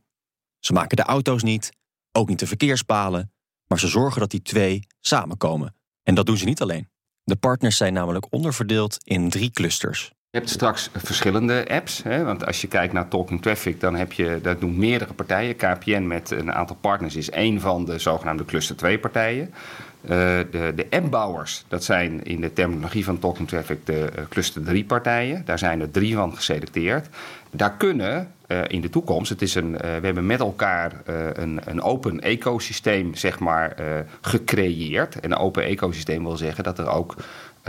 Ze 0.58 0.72
maken 0.72 0.96
de 0.96 1.02
auto's 1.02 1.42
niet, 1.42 1.70
ook 2.12 2.28
niet 2.28 2.38
de 2.38 2.46
verkeerspalen, 2.46 3.32
maar 3.66 3.78
ze 3.78 3.88
zorgen 3.88 4.20
dat 4.20 4.30
die 4.30 4.42
twee 4.42 4.86
samenkomen. 5.00 5.74
En 6.02 6.14
dat 6.14 6.26
doen 6.26 6.36
ze 6.36 6.44
niet 6.44 6.60
alleen. 6.60 6.88
De 7.24 7.36
partners 7.36 7.76
zijn 7.76 7.92
namelijk 7.92 8.26
onderverdeeld 8.30 8.96
in 9.04 9.30
drie 9.30 9.50
clusters. 9.50 10.12
Je 10.30 10.38
hebt 10.38 10.50
straks 10.50 10.90
verschillende 10.94 11.68
apps. 11.68 12.02
Hè? 12.02 12.24
Want 12.24 12.46
als 12.46 12.60
je 12.60 12.66
kijkt 12.66 12.92
naar 12.92 13.08
Talking 13.08 13.42
Traffic, 13.42 13.80
dan 13.80 13.94
heb 13.94 14.12
je, 14.12 14.38
dat 14.42 14.60
doen 14.60 14.78
meerdere 14.78 15.12
partijen. 15.12 15.56
KPN 15.56 16.06
met 16.06 16.30
een 16.30 16.52
aantal 16.52 16.76
partners 16.76 17.16
is 17.16 17.30
één 17.30 17.60
van 17.60 17.84
de 17.84 17.98
zogenaamde 17.98 18.44
cluster 18.44 18.76
2 18.76 18.98
partijen. 18.98 19.54
Uh, 20.02 20.10
de, 20.50 20.72
de 20.74 20.86
appbouwers, 20.90 21.64
dat 21.68 21.84
zijn 21.84 22.24
in 22.24 22.40
de 22.40 22.52
terminologie 22.52 23.04
van 23.04 23.18
Talking 23.18 23.48
Traffic 23.48 23.86
de 23.86 24.10
uh, 24.18 24.24
cluster 24.28 24.62
3 24.62 24.84
partijen. 24.84 25.42
Daar 25.44 25.58
zijn 25.58 25.80
er 25.80 25.90
drie 25.90 26.14
van 26.14 26.34
geselecteerd. 26.34 27.08
Daar 27.50 27.72
kunnen 27.76 28.32
uh, 28.46 28.60
in 28.66 28.80
de 28.80 28.90
toekomst, 28.90 29.30
het 29.30 29.42
is 29.42 29.54
een, 29.54 29.72
we 29.72 30.00
hebben 30.02 30.26
met 30.26 30.40
elkaar 30.40 30.92
een, 31.32 31.60
een 31.64 31.82
open 31.82 32.20
ecosysteem 32.20 33.14
zeg 33.14 33.38
maar, 33.38 33.76
gecreëerd. 34.20 35.20
En 35.20 35.30
een 35.30 35.38
open 35.38 35.64
ecosysteem 35.64 36.22
wil 36.22 36.36
zeggen 36.36 36.64
dat 36.64 36.78
er 36.78 36.88
ook 36.88 37.14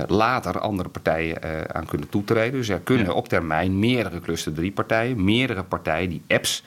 later 0.07 0.59
andere 0.59 0.89
partijen 0.89 1.41
aan 1.75 1.85
kunnen 1.85 2.09
toetreden. 2.09 2.51
Dus 2.51 2.69
er 2.69 2.79
kunnen 2.79 3.05
ja. 3.05 3.11
op 3.11 3.27
termijn 3.27 3.79
meerdere 3.79 4.19
cluster 4.19 4.53
3 4.53 4.71
partijen, 4.71 5.23
meerdere 5.23 5.63
partijen 5.63 6.09
die 6.09 6.21
apps 6.27 6.63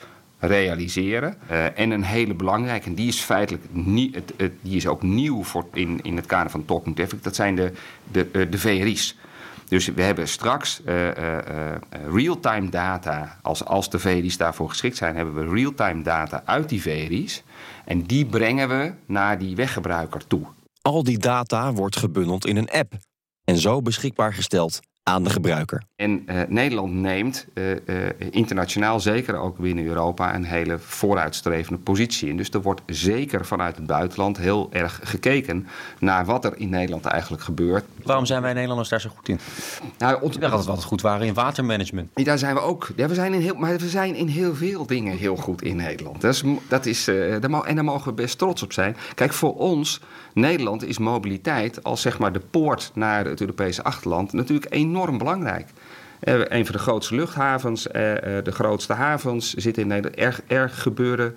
realiseren. 0.47 1.35
Uh, 1.51 1.79
en 1.79 1.91
een 1.91 2.03
hele 2.03 2.33
belangrijke, 2.33 2.87
en 2.87 2.95
die 2.95 3.07
is 3.07 3.19
feitelijk 3.19 3.63
nie, 3.71 4.09
het, 4.13 4.33
het, 4.37 4.51
die 4.61 4.75
is 4.75 4.87
ook 4.87 5.03
nieuw 5.03 5.43
voor 5.43 5.65
in, 5.73 5.99
in 6.01 6.15
het 6.15 6.25
kader 6.25 6.51
van 6.51 6.65
Talking 6.65 6.95
Traffic, 6.95 7.23
dat 7.23 7.35
zijn 7.35 7.55
de, 7.55 7.73
de, 8.11 8.29
uh, 8.31 8.51
de 8.51 8.57
VRI's. 8.57 9.17
Dus 9.67 9.87
we 9.87 10.01
hebben 10.01 10.27
straks 10.27 10.81
uh, 10.85 11.09
real-time 12.11 12.69
data, 12.69 13.39
als, 13.41 13.65
als 13.65 13.89
de 13.89 13.99
VRI's 13.99 14.37
daarvoor 14.37 14.69
geschikt 14.69 14.97
zijn, 14.97 15.15
hebben 15.15 15.33
we 15.33 15.55
real-time 15.55 16.03
data 16.03 16.41
uit 16.45 16.69
die 16.69 16.81
VRI's. 16.81 17.43
En 17.85 18.01
die 18.01 18.25
brengen 18.25 18.69
we 18.69 18.93
naar 19.05 19.39
die 19.39 19.55
weggebruiker 19.55 20.27
toe. 20.27 20.45
Al 20.81 21.03
die 21.03 21.17
data 21.17 21.73
wordt 21.73 21.97
gebundeld 21.97 22.45
in 22.45 22.57
een 22.57 22.69
app 22.71 22.93
en 23.43 23.57
zo 23.57 23.81
beschikbaar 23.81 24.33
gesteld 24.33 24.81
aan 25.03 25.23
de 25.23 25.29
gebruiker. 25.29 25.83
En 25.95 26.23
uh, 26.25 26.41
Nederland 26.47 26.93
neemt 26.93 27.45
uh, 27.53 27.69
uh, 27.71 27.75
internationaal, 28.29 28.99
zeker 28.99 29.35
ook 29.35 29.57
binnen 29.57 29.85
Europa, 29.85 30.35
een 30.35 30.43
hele 30.43 30.79
vooruitstrevende 30.79 31.79
positie. 31.79 32.29
En 32.29 32.37
dus 32.37 32.49
er 32.49 32.61
wordt 32.61 32.81
zeker 32.85 33.45
vanuit 33.45 33.75
het 33.75 33.85
buitenland 33.85 34.37
heel 34.37 34.69
erg 34.71 34.99
gekeken 35.03 35.67
naar 35.99 36.25
wat 36.25 36.45
er 36.45 36.57
in 36.57 36.69
Nederland 36.69 37.05
eigenlijk 37.05 37.43
gebeurt. 37.43 37.85
Waarom 38.03 38.25
zijn 38.25 38.41
wij 38.41 38.53
Nederlanders 38.53 38.89
daar 38.89 39.01
zo 39.01 39.09
goed 39.15 39.29
in? 39.29 39.39
Nou, 39.97 40.21
ont- 40.21 40.35
Ik 40.35 40.41
dacht 40.41 40.53
dat 40.53 40.63
we 40.63 40.69
altijd 40.69 40.87
goed 40.87 41.01
waren 41.01 41.27
in 41.27 41.33
watermanagement. 41.33 42.09
Ja, 42.15 42.23
Daar 42.23 42.37
zijn 42.37 42.55
we 42.55 42.61
ook. 42.61 42.89
Ja, 42.95 43.07
we 43.07 43.13
zijn 43.13 43.33
in 43.33 43.41
heel, 43.41 43.55
maar 43.55 43.77
we 43.77 43.89
zijn 43.89 44.15
in 44.15 44.27
heel 44.27 44.55
veel 44.55 44.85
dingen 44.85 45.17
heel 45.17 45.35
goed 45.35 45.61
in 45.61 45.75
Nederland. 45.75 46.21
Dat 46.21 46.33
is, 46.33 46.43
dat 46.67 46.85
is, 46.85 47.07
uh, 47.07 47.35
daar 47.41 47.61
en 47.63 47.75
daar 47.75 47.83
mogen 47.83 48.07
we 48.07 48.13
best 48.13 48.37
trots 48.37 48.63
op 48.63 48.73
zijn. 48.73 48.95
Kijk, 49.15 49.33
voor 49.33 49.55
ons, 49.55 50.01
Nederland, 50.33 50.83
is 50.87 50.97
mobiliteit 50.97 51.83
als 51.83 52.01
zeg 52.01 52.19
maar 52.19 52.31
de 52.33 52.39
poort 52.39 52.91
naar 52.93 53.25
het 53.25 53.41
Europese 53.41 53.83
achterland 53.83 54.33
natuurlijk 54.33 54.73
enorm 54.73 54.91
belangrijk. 55.17 55.67
Uh, 56.23 56.39
een 56.47 56.65
van 56.65 56.75
de 56.75 56.81
grootste 56.81 57.15
luchthavens, 57.15 57.87
uh, 57.87 57.93
de 57.93 58.51
grootste 58.51 58.93
havens 58.93 59.53
zitten 59.53 59.81
in 59.81 59.87
Nederland. 59.87 60.41
Er, 60.47 60.69
gebeuren 60.69 61.35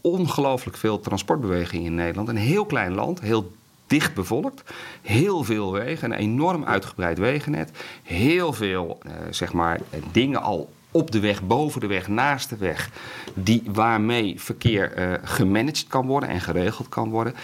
ongelooflijk 0.00 0.76
veel 0.76 1.00
transportbewegingen 1.00 1.86
in 1.86 1.94
Nederland. 1.94 2.28
Een 2.28 2.36
heel 2.36 2.64
klein 2.64 2.94
land, 2.94 3.20
heel 3.20 3.52
dicht 3.86 4.14
bevolkt. 4.14 4.62
Heel 5.02 5.44
veel 5.44 5.72
wegen, 5.72 6.12
een 6.12 6.18
enorm 6.18 6.64
uitgebreid 6.64 7.18
wegennet. 7.18 7.70
Heel 8.02 8.52
veel 8.52 8.98
zeg 9.30 9.52
maar, 9.52 9.80
dingen 10.12 10.42
al 10.42 10.72
op 10.90 11.10
de 11.10 11.20
weg, 11.20 11.42
boven 11.42 11.80
de 11.80 11.86
weg, 11.86 12.08
naast 12.08 12.48
de 12.48 12.56
weg. 12.56 12.90
Die, 13.34 13.62
waarmee 13.66 14.40
verkeer 14.40 15.20
gemanaged 15.22 15.86
kan 15.86 16.06
worden 16.06 16.28
en 16.28 16.40
geregeld 16.40 16.88
kan 16.88 17.10
worden. 17.10 17.34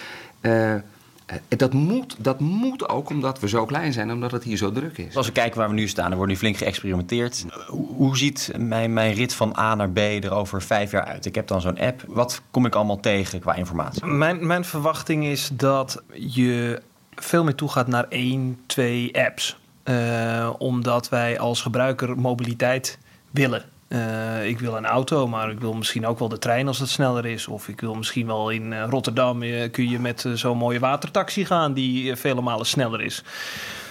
Uh, 1.32 1.58
dat 1.58 1.72
moet, 1.72 2.16
dat 2.18 2.40
moet 2.40 2.88
ook 2.88 3.10
omdat 3.10 3.40
we 3.40 3.48
zo 3.48 3.64
klein 3.64 3.92
zijn, 3.92 4.12
omdat 4.12 4.30
het 4.30 4.44
hier 4.44 4.56
zo 4.56 4.72
druk 4.72 4.98
is. 4.98 5.16
Als 5.16 5.26
we 5.26 5.32
kijken 5.32 5.58
waar 5.58 5.68
we 5.68 5.74
nu 5.74 5.88
staan, 5.88 6.10
er 6.10 6.16
wordt 6.16 6.32
nu 6.32 6.38
flink 6.38 6.56
geëxperimenteerd. 6.56 7.46
Hoe, 7.66 8.16
ziet 8.16 8.50
mijn, 8.56 8.92
mijn 8.92 9.14
rit 9.14 9.34
van 9.34 9.56
A 9.58 9.74
naar 9.74 9.90
B 9.90 9.98
er 9.98 10.32
over 10.32 10.62
vijf 10.62 10.90
jaar 10.90 11.04
uit? 11.04 11.26
Ik 11.26 11.34
heb 11.34 11.46
dan 11.46 11.60
zo'n 11.60 11.78
app. 11.78 12.04
Wat 12.06 12.42
kom 12.50 12.66
ik 12.66 12.74
allemaal 12.74 13.00
tegen 13.00 13.40
qua 13.40 13.54
informatie? 13.54 14.06
Mijn, 14.06 14.46
mijn 14.46 14.64
verwachting 14.64 15.24
is 15.24 15.50
dat 15.52 16.02
je 16.14 16.82
veel 17.14 17.44
meer 17.44 17.54
toegaat 17.54 17.86
naar 17.86 18.06
één, 18.08 18.58
twee 18.66 19.24
apps. 19.24 19.58
Uh, 19.84 20.50
omdat 20.58 21.08
wij 21.08 21.38
als 21.38 21.62
gebruiker 21.62 22.18
mobiliteit 22.18 22.98
willen. 23.30 23.64
Uh, 23.88 24.46
ik 24.46 24.58
wil 24.58 24.76
een 24.76 24.86
auto, 24.86 25.28
maar 25.28 25.50
ik 25.50 25.60
wil 25.60 25.72
misschien 25.72 26.06
ook 26.06 26.18
wel 26.18 26.28
de 26.28 26.38
trein 26.38 26.66
als 26.66 26.78
het 26.78 26.88
sneller 26.88 27.26
is. 27.26 27.46
Of 27.46 27.68
ik 27.68 27.80
wil 27.80 27.94
misschien 27.94 28.26
wel 28.26 28.50
in 28.50 28.72
uh, 28.72 28.84
Rotterdam 28.88 29.42
uh, 29.42 29.70
kun 29.70 29.88
je 29.88 29.98
met 29.98 30.24
zo'n 30.34 30.56
mooie 30.56 30.78
watertaxi 30.78 31.44
gaan 31.44 31.72
die 31.72 32.16
vele 32.16 32.40
malen 32.40 32.66
sneller 32.66 33.00
is. 33.00 33.22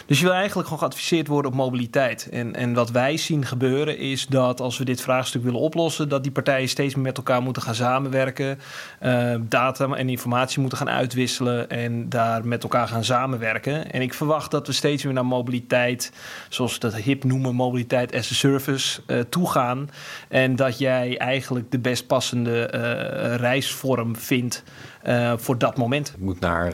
Dus 0.07 0.19
je 0.19 0.25
wil 0.25 0.33
eigenlijk 0.33 0.67
gewoon 0.67 0.83
geadviseerd 0.83 1.27
worden 1.27 1.51
op 1.51 1.57
mobiliteit. 1.57 2.29
En, 2.31 2.55
en 2.55 2.73
wat 2.73 2.91
wij 2.91 3.17
zien 3.17 3.45
gebeuren 3.45 3.97
is 3.97 4.27
dat 4.27 4.61
als 4.61 4.77
we 4.77 4.85
dit 4.85 5.01
vraagstuk 5.01 5.43
willen 5.43 5.59
oplossen, 5.59 6.09
dat 6.09 6.23
die 6.23 6.31
partijen 6.31 6.69
steeds 6.69 6.95
meer 6.95 7.03
met 7.03 7.17
elkaar 7.17 7.41
moeten 7.41 7.61
gaan 7.61 7.75
samenwerken, 7.75 8.59
uh, 9.01 9.35
data 9.39 9.87
en 9.87 10.09
informatie 10.09 10.59
moeten 10.59 10.77
gaan 10.77 10.89
uitwisselen 10.89 11.69
en 11.69 12.09
daar 12.09 12.45
met 12.45 12.63
elkaar 12.63 12.87
gaan 12.87 13.03
samenwerken. 13.03 13.91
En 13.91 14.01
ik 14.01 14.13
verwacht 14.13 14.51
dat 14.51 14.67
we 14.67 14.73
steeds 14.73 15.03
meer 15.03 15.13
naar 15.13 15.25
mobiliteit, 15.25 16.11
zoals 16.49 16.73
we 16.73 16.79
dat 16.79 16.95
hip 16.95 17.23
noemen, 17.23 17.55
mobiliteit 17.55 18.15
as 18.15 18.31
a 18.31 18.33
service, 18.33 19.01
uh, 19.07 19.19
toegaan. 19.29 19.89
En 20.29 20.55
dat 20.55 20.77
jij 20.77 21.17
eigenlijk 21.17 21.71
de 21.71 21.79
best 21.79 22.07
passende 22.07 22.73
uh, 22.75 23.35
reisvorm 23.35 24.15
vindt 24.15 24.63
voor 25.35 25.57
dat 25.57 25.77
moment. 25.77 26.09
Ik 26.09 26.23
moet 26.23 26.39
naar 26.39 26.73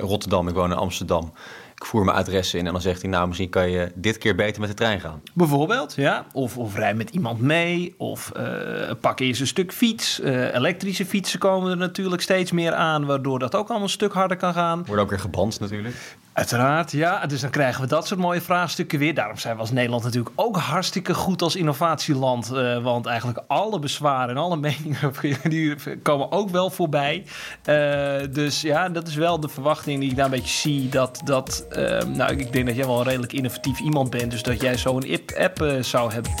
Rotterdam, 0.00 0.48
ik 0.48 0.54
woon 0.54 0.70
in 0.70 0.76
Amsterdam 0.76 1.32
ik 1.76 1.84
voer 1.84 2.04
mijn 2.04 2.16
adres 2.16 2.54
in 2.54 2.66
en 2.66 2.72
dan 2.72 2.80
zegt 2.80 3.02
hij, 3.02 3.10
nou, 3.10 3.26
misschien 3.26 3.48
kan 3.48 3.70
je 3.70 3.92
dit 3.94 4.18
keer 4.18 4.34
beter 4.34 4.60
met 4.60 4.68
de 4.68 4.74
trein 4.74 5.00
gaan. 5.00 5.22
Bijvoorbeeld, 5.32 5.94
ja. 5.94 6.26
Of, 6.32 6.58
of 6.58 6.74
rij 6.74 6.94
met 6.94 7.10
iemand 7.10 7.40
mee, 7.40 7.94
of 7.98 8.32
uh, 8.36 8.90
pak 9.00 9.20
eerst 9.20 9.40
een 9.40 9.46
stuk 9.46 9.72
fiets. 9.72 10.20
Uh, 10.20 10.54
elektrische 10.54 11.06
fietsen 11.06 11.38
komen 11.38 11.70
er 11.70 11.76
natuurlijk 11.76 12.22
steeds 12.22 12.52
meer 12.52 12.74
aan, 12.74 13.04
waardoor 13.04 13.38
dat 13.38 13.54
ook 13.54 13.68
allemaal 13.68 13.86
een 13.86 13.92
stuk 13.92 14.12
harder 14.12 14.36
kan 14.36 14.52
gaan. 14.52 14.84
Wordt 14.84 15.02
ook 15.02 15.10
weer 15.10 15.18
geband 15.18 15.60
natuurlijk. 15.60 15.94
Uiteraard, 16.36 16.92
ja. 16.92 17.26
Dus 17.26 17.40
dan 17.40 17.50
krijgen 17.50 17.80
we 17.80 17.86
dat 17.86 18.06
soort 18.06 18.20
mooie 18.20 18.40
vraagstukken 18.40 18.98
weer. 18.98 19.14
Daarom 19.14 19.36
zijn 19.36 19.54
we 19.54 19.60
als 19.60 19.70
Nederland 19.70 20.02
natuurlijk 20.02 20.40
ook 20.40 20.56
hartstikke 20.56 21.14
goed 21.14 21.42
als 21.42 21.56
innovatieland. 21.56 22.50
Uh, 22.52 22.82
want 22.82 23.06
eigenlijk 23.06 23.40
alle 23.46 23.78
bezwaren 23.78 24.28
en 24.28 24.42
alle 24.42 24.56
meningen 24.66 25.12
die 25.42 25.74
komen 26.02 26.32
ook 26.32 26.50
wel 26.50 26.70
voorbij. 26.70 27.24
Uh, 27.64 28.32
dus 28.32 28.60
ja, 28.60 28.88
dat 28.88 29.08
is 29.08 29.14
wel 29.14 29.40
de 29.40 29.48
verwachting 29.48 30.00
die 30.00 30.10
ik 30.10 30.16
daar 30.16 30.24
een 30.24 30.30
beetje 30.30 30.58
zie. 30.58 30.88
Dat, 30.88 31.20
dat 31.24 31.66
uh, 31.70 32.02
nou, 32.02 32.36
ik 32.36 32.52
denk 32.52 32.66
dat 32.66 32.76
jij 32.76 32.86
wel 32.86 32.98
een 32.98 33.06
redelijk 33.06 33.32
innovatief 33.32 33.80
iemand 33.80 34.10
bent. 34.10 34.30
Dus 34.30 34.42
dat 34.42 34.60
jij 34.60 34.78
zo'n 34.78 35.18
app 35.38 35.62
uh, 35.62 35.82
zou 35.82 36.12
hebben. 36.12 36.32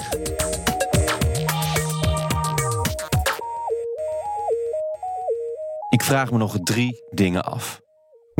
Ik 5.88 6.02
vraag 6.02 6.30
me 6.30 6.38
nog 6.38 6.56
drie 6.62 7.04
dingen 7.10 7.44
af. 7.44 7.84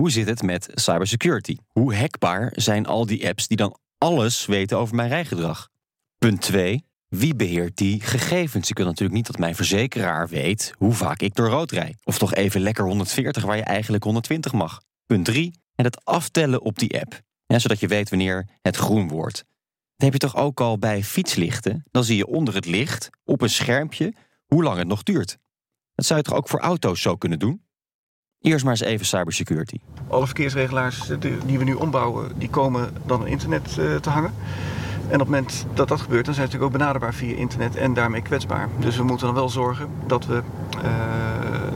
Hoe 0.00 0.10
zit 0.10 0.28
het 0.28 0.42
met 0.42 0.68
cybersecurity? 0.74 1.56
Hoe 1.72 1.94
hackbaar 1.94 2.52
zijn 2.54 2.86
al 2.86 3.06
die 3.06 3.28
apps 3.28 3.48
die 3.48 3.56
dan 3.56 3.78
alles 3.98 4.46
weten 4.46 4.78
over 4.78 4.94
mijn 4.94 5.08
rijgedrag? 5.08 5.68
Punt 6.18 6.40
2. 6.40 6.84
Wie 7.08 7.34
beheert 7.34 7.76
die 7.76 8.00
gegevens? 8.00 8.70
Ik 8.70 8.76
wil 8.76 8.86
natuurlijk 8.86 9.16
niet 9.16 9.26
dat 9.26 9.38
mijn 9.38 9.54
verzekeraar 9.54 10.28
weet 10.28 10.74
hoe 10.78 10.92
vaak 10.92 11.20
ik 11.20 11.34
door 11.34 11.48
rood 11.48 11.70
rijd. 11.70 11.96
Of 12.04 12.18
toch 12.18 12.34
even 12.34 12.60
lekker 12.60 12.84
140 12.84 13.44
waar 13.44 13.56
je 13.56 13.62
eigenlijk 13.62 14.04
120 14.04 14.52
mag. 14.52 14.80
Punt 15.06 15.24
3. 15.24 15.60
En 15.74 15.84
het 15.84 16.04
aftellen 16.04 16.62
op 16.62 16.78
die 16.78 17.00
app. 17.00 17.20
Zodat 17.46 17.80
je 17.80 17.88
weet 17.88 18.10
wanneer 18.10 18.48
het 18.62 18.76
groen 18.76 19.08
wordt. 19.08 19.36
Dat 19.96 20.10
heb 20.10 20.12
je 20.12 20.18
toch 20.18 20.36
ook 20.36 20.60
al 20.60 20.78
bij 20.78 21.04
fietslichten? 21.04 21.84
Dan 21.90 22.04
zie 22.04 22.16
je 22.16 22.26
onder 22.26 22.54
het 22.54 22.66
licht, 22.66 23.10
op 23.24 23.40
een 23.40 23.50
schermpje, 23.50 24.14
hoe 24.46 24.62
lang 24.62 24.78
het 24.78 24.86
nog 24.86 25.02
duurt. 25.02 25.38
Dat 25.94 26.06
zou 26.06 26.18
je 26.18 26.24
toch 26.24 26.36
ook 26.36 26.48
voor 26.48 26.60
auto's 26.60 27.00
zo 27.00 27.16
kunnen 27.16 27.38
doen? 27.38 27.65
Eerst 28.46 28.64
maar 28.64 28.72
eens 28.72 28.82
even 28.82 29.06
cybersecurity. 29.06 29.78
Alle 30.08 30.26
verkeersregelaars 30.26 31.10
die 31.46 31.58
we 31.58 31.64
nu 31.64 31.72
ombouwen, 31.74 32.32
die 32.36 32.50
komen 32.50 32.90
dan 33.06 33.20
op 33.20 33.26
internet 33.26 33.74
te 33.74 34.10
hangen. 34.10 34.32
En 35.08 35.14
op 35.14 35.18
het 35.18 35.28
moment 35.28 35.66
dat 35.74 35.88
dat 35.88 36.00
gebeurt, 36.00 36.24
dan 36.24 36.34
zijn 36.34 36.46
ze 36.46 36.52
natuurlijk 36.52 36.74
ook 36.74 36.80
benaderbaar 36.80 37.14
via 37.14 37.36
internet 37.36 37.76
en 37.76 37.94
daarmee 37.94 38.22
kwetsbaar. 38.22 38.68
Dus 38.78 38.96
we 38.96 39.02
moeten 39.02 39.26
dan 39.26 39.34
wel 39.34 39.48
zorgen 39.48 39.88
dat 40.06 40.26
we, 40.26 40.42
uh, 40.76 40.82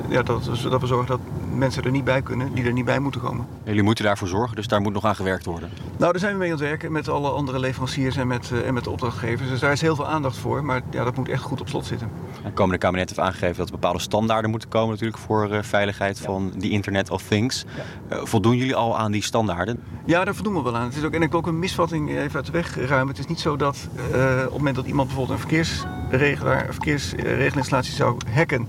ja, 0.08 0.22
dat, 0.22 0.44
dat 0.62 0.80
we 0.80 0.86
zorgen 0.86 1.06
dat 1.06 1.20
mensen 1.60 1.82
er 1.82 1.90
niet 1.90 2.04
bij 2.04 2.22
kunnen, 2.22 2.54
die 2.54 2.64
er 2.64 2.72
niet 2.72 2.84
bij 2.84 2.98
moeten 2.98 3.20
komen. 3.20 3.46
Jullie 3.64 3.82
moeten 3.82 4.04
daarvoor 4.04 4.28
zorgen, 4.28 4.56
dus 4.56 4.68
daar 4.68 4.80
moet 4.80 4.92
nog 4.92 5.04
aan 5.04 5.16
gewerkt 5.16 5.44
worden. 5.44 5.70
Nou, 5.98 6.12
daar 6.12 6.20
zijn 6.20 6.32
we 6.32 6.38
mee 6.38 6.52
aan 6.52 6.58
het 6.58 6.68
werken 6.68 6.92
met 6.92 7.08
alle 7.08 7.30
andere 7.30 7.58
leveranciers 7.58 8.16
en 8.16 8.26
met, 8.26 8.50
uh, 8.52 8.66
en 8.66 8.74
met 8.74 8.84
de 8.84 8.90
opdrachtgevers. 8.90 9.48
Dus 9.48 9.60
daar 9.60 9.72
is 9.72 9.80
heel 9.80 9.94
veel 9.96 10.08
aandacht 10.08 10.36
voor, 10.36 10.64
maar 10.64 10.80
ja, 10.90 11.04
dat 11.04 11.16
moet 11.16 11.28
echt 11.28 11.42
goed 11.42 11.60
op 11.60 11.68
slot 11.68 11.86
zitten. 11.86 12.10
Het 12.42 12.54
komende 12.54 12.78
kabinet 12.78 13.08
heeft 13.08 13.20
aangegeven 13.20 13.56
dat 13.56 13.66
er 13.66 13.72
bepaalde 13.72 13.98
standaarden 13.98 14.50
moeten 14.50 14.68
komen 14.68 14.90
natuurlijk 14.90 15.18
voor 15.18 15.50
uh, 15.50 15.62
veiligheid 15.62 16.18
ja. 16.18 16.24
van 16.24 16.52
die 16.56 16.70
Internet 16.70 17.10
of 17.10 17.22
Things. 17.22 17.64
Uh, 18.12 18.18
voldoen 18.24 18.56
jullie 18.56 18.74
al 18.74 18.98
aan 18.98 19.12
die 19.12 19.22
standaarden? 19.22 19.80
Ja, 20.04 20.24
daar 20.24 20.34
voldoen 20.34 20.54
we 20.54 20.62
wel 20.62 20.76
aan. 20.76 20.84
Het 20.84 20.96
is 20.96 21.04
ook, 21.04 21.12
en 21.12 21.22
ik 21.22 21.30
wil 21.30 21.38
ook 21.38 21.46
een 21.46 21.58
misvatting 21.58 22.10
even 22.10 22.36
uit 22.36 22.46
de 22.46 22.52
weg 22.52 22.76
ruimen. 22.76 23.08
Het 23.08 23.18
is 23.18 23.26
niet 23.26 23.40
zo 23.40 23.56
dat 23.56 23.88
op 23.94 24.12
het 24.12 24.52
moment 24.52 24.76
dat 24.76 24.86
iemand 24.86 25.08
bijvoorbeeld 25.08 25.38
een 25.38 25.48
verkeersregelaar, 25.48 26.66
verkeersregelinstallatie 26.70 27.94
zou 27.94 28.16
hacken, 28.34 28.68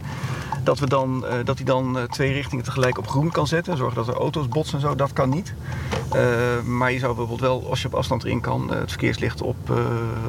dat, 0.63 0.79
we 0.79 0.87
dan, 0.87 1.25
uh, 1.25 1.33
dat 1.43 1.55
hij 1.55 1.65
dan 1.65 1.97
twee 2.09 2.33
richtingen 2.33 2.63
tegelijk 2.63 2.80
op 2.89 3.07
groen 3.07 3.31
kan 3.31 3.47
zetten. 3.47 3.77
Zorgen 3.77 3.95
dat 3.95 4.07
er 4.07 4.21
auto's 4.21 4.47
botsen 4.47 4.75
en 4.75 4.81
zo. 4.81 4.95
Dat 4.95 5.13
kan 5.13 5.29
niet. 5.29 5.53
Uh, 6.15 6.61
maar 6.61 6.91
je 6.91 6.99
zou 6.99 7.15
bijvoorbeeld 7.15 7.49
wel, 7.49 7.69
als 7.69 7.81
je 7.81 7.87
op 7.87 7.93
afstand 7.93 8.23
erin 8.23 8.41
kan, 8.41 8.71
het 8.73 8.89
verkeerslicht 8.89 9.41
op, 9.41 9.55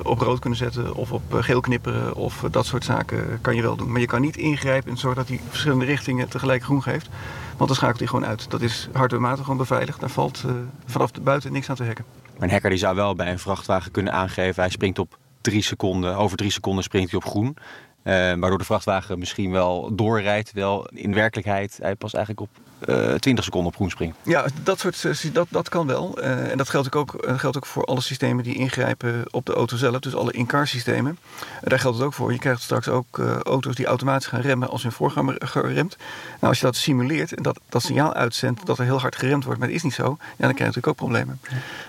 op 0.02 0.20
rood 0.20 0.38
kunnen 0.38 0.58
zetten. 0.58 0.94
Of 0.94 1.12
op 1.12 1.22
geel 1.30 1.60
knipperen. 1.60 2.14
Of 2.14 2.44
dat 2.50 2.66
soort 2.66 2.84
zaken 2.84 3.38
kan 3.40 3.56
je 3.56 3.62
wel 3.62 3.76
doen. 3.76 3.92
Maar 3.92 4.00
je 4.00 4.06
kan 4.06 4.20
niet 4.20 4.36
ingrijpen 4.36 4.90
en 4.90 4.96
zorgen 4.96 5.20
dat 5.20 5.28
hij 5.28 5.40
verschillende 5.48 5.84
richtingen 5.84 6.28
tegelijk 6.28 6.62
groen 6.62 6.82
geeft. 6.82 7.08
Want 7.56 7.68
dan 7.68 7.76
schakelt 7.76 7.98
hij 7.98 8.08
gewoon 8.08 8.26
uit. 8.26 8.50
Dat 8.50 8.60
is 8.60 8.88
hardwarematig 8.92 9.42
gewoon 9.42 9.56
beveiligd. 9.56 10.00
Daar 10.00 10.10
valt 10.10 10.44
vanaf 10.86 11.10
de 11.10 11.20
buiten 11.20 11.52
niks 11.52 11.70
aan 11.70 11.76
te 11.76 11.84
hacken. 11.84 12.04
Maar 12.38 12.48
een 12.48 12.54
hacker 12.54 12.70
die 12.70 12.78
zou 12.78 12.96
wel 12.96 13.14
bij 13.14 13.30
een 13.30 13.38
vrachtwagen 13.38 13.90
kunnen 13.90 14.12
aangeven. 14.12 14.62
Hij 14.62 14.70
springt 14.70 14.98
op 14.98 15.18
drie 15.40 15.62
seconden. 15.62 16.16
Over 16.16 16.36
drie 16.36 16.50
seconden 16.50 16.84
springt 16.84 17.10
hij 17.10 17.20
op 17.20 17.26
groen. 17.26 17.56
Uh, 18.04 18.14
waardoor 18.14 18.58
de 18.58 18.64
vrachtwagen 18.64 19.18
misschien 19.18 19.50
wel 19.50 19.94
doorrijdt, 19.94 20.46
terwijl 20.46 20.88
in 20.94 21.14
werkelijkheid 21.14 21.78
hij 21.82 21.94
pas 21.94 22.14
eigenlijk 22.14 22.50
op 22.50 22.62
uh, 22.88 23.14
20 23.14 23.44
seconden 23.44 23.68
op 23.68 23.74
groen 23.74 23.90
springt. 23.90 24.16
Ja, 24.22 24.46
dat, 24.62 24.78
soort, 24.78 25.34
dat, 25.34 25.46
dat 25.50 25.68
kan 25.68 25.86
wel. 25.86 26.18
Uh, 26.18 26.50
en 26.50 26.58
dat 26.58 26.68
geldt 26.68 26.94
ook, 26.94 27.14
geldt 27.36 27.56
ook 27.56 27.66
voor 27.66 27.84
alle 27.84 28.00
systemen 28.00 28.44
die 28.44 28.54
ingrijpen 28.54 29.24
op 29.30 29.46
de 29.46 29.52
auto 29.52 29.76
zelf. 29.76 29.98
Dus 29.98 30.14
alle 30.14 30.32
in-car 30.32 30.66
systemen. 30.66 31.18
daar 31.60 31.78
geldt 31.78 31.96
het 31.96 32.06
ook 32.06 32.12
voor. 32.12 32.32
Je 32.32 32.38
krijgt 32.38 32.62
straks 32.62 32.88
ook 32.88 33.18
uh, 33.18 33.36
auto's 33.36 33.74
die 33.74 33.86
automatisch 33.86 34.26
gaan 34.26 34.40
remmen 34.40 34.68
als 34.68 34.82
hun 34.82 34.92
voorganger 34.92 35.36
geremt. 35.38 35.96
Nou, 36.40 36.40
als 36.40 36.58
je 36.58 36.64
dat 36.64 36.76
simuleert 36.76 37.34
en 37.34 37.42
dat, 37.42 37.60
dat 37.68 37.82
signaal 37.82 38.14
uitzendt 38.14 38.66
dat 38.66 38.78
er 38.78 38.84
heel 38.84 39.00
hard 39.00 39.16
geremd 39.16 39.44
wordt, 39.44 39.58
maar 39.58 39.68
dat 39.68 39.76
is 39.76 39.82
niet 39.82 39.94
zo. 39.94 40.04
Ja, 40.04 40.16
dan 40.18 40.54
krijg 40.54 40.58
je 40.58 40.64
natuurlijk 40.64 40.86
ook 40.86 40.96
problemen. 40.96 41.40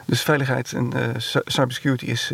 Dus 0.05 0.21
veiligheid 0.21 0.73
en 0.73 0.91
cybersecurity 1.45 2.05
is, 2.05 2.31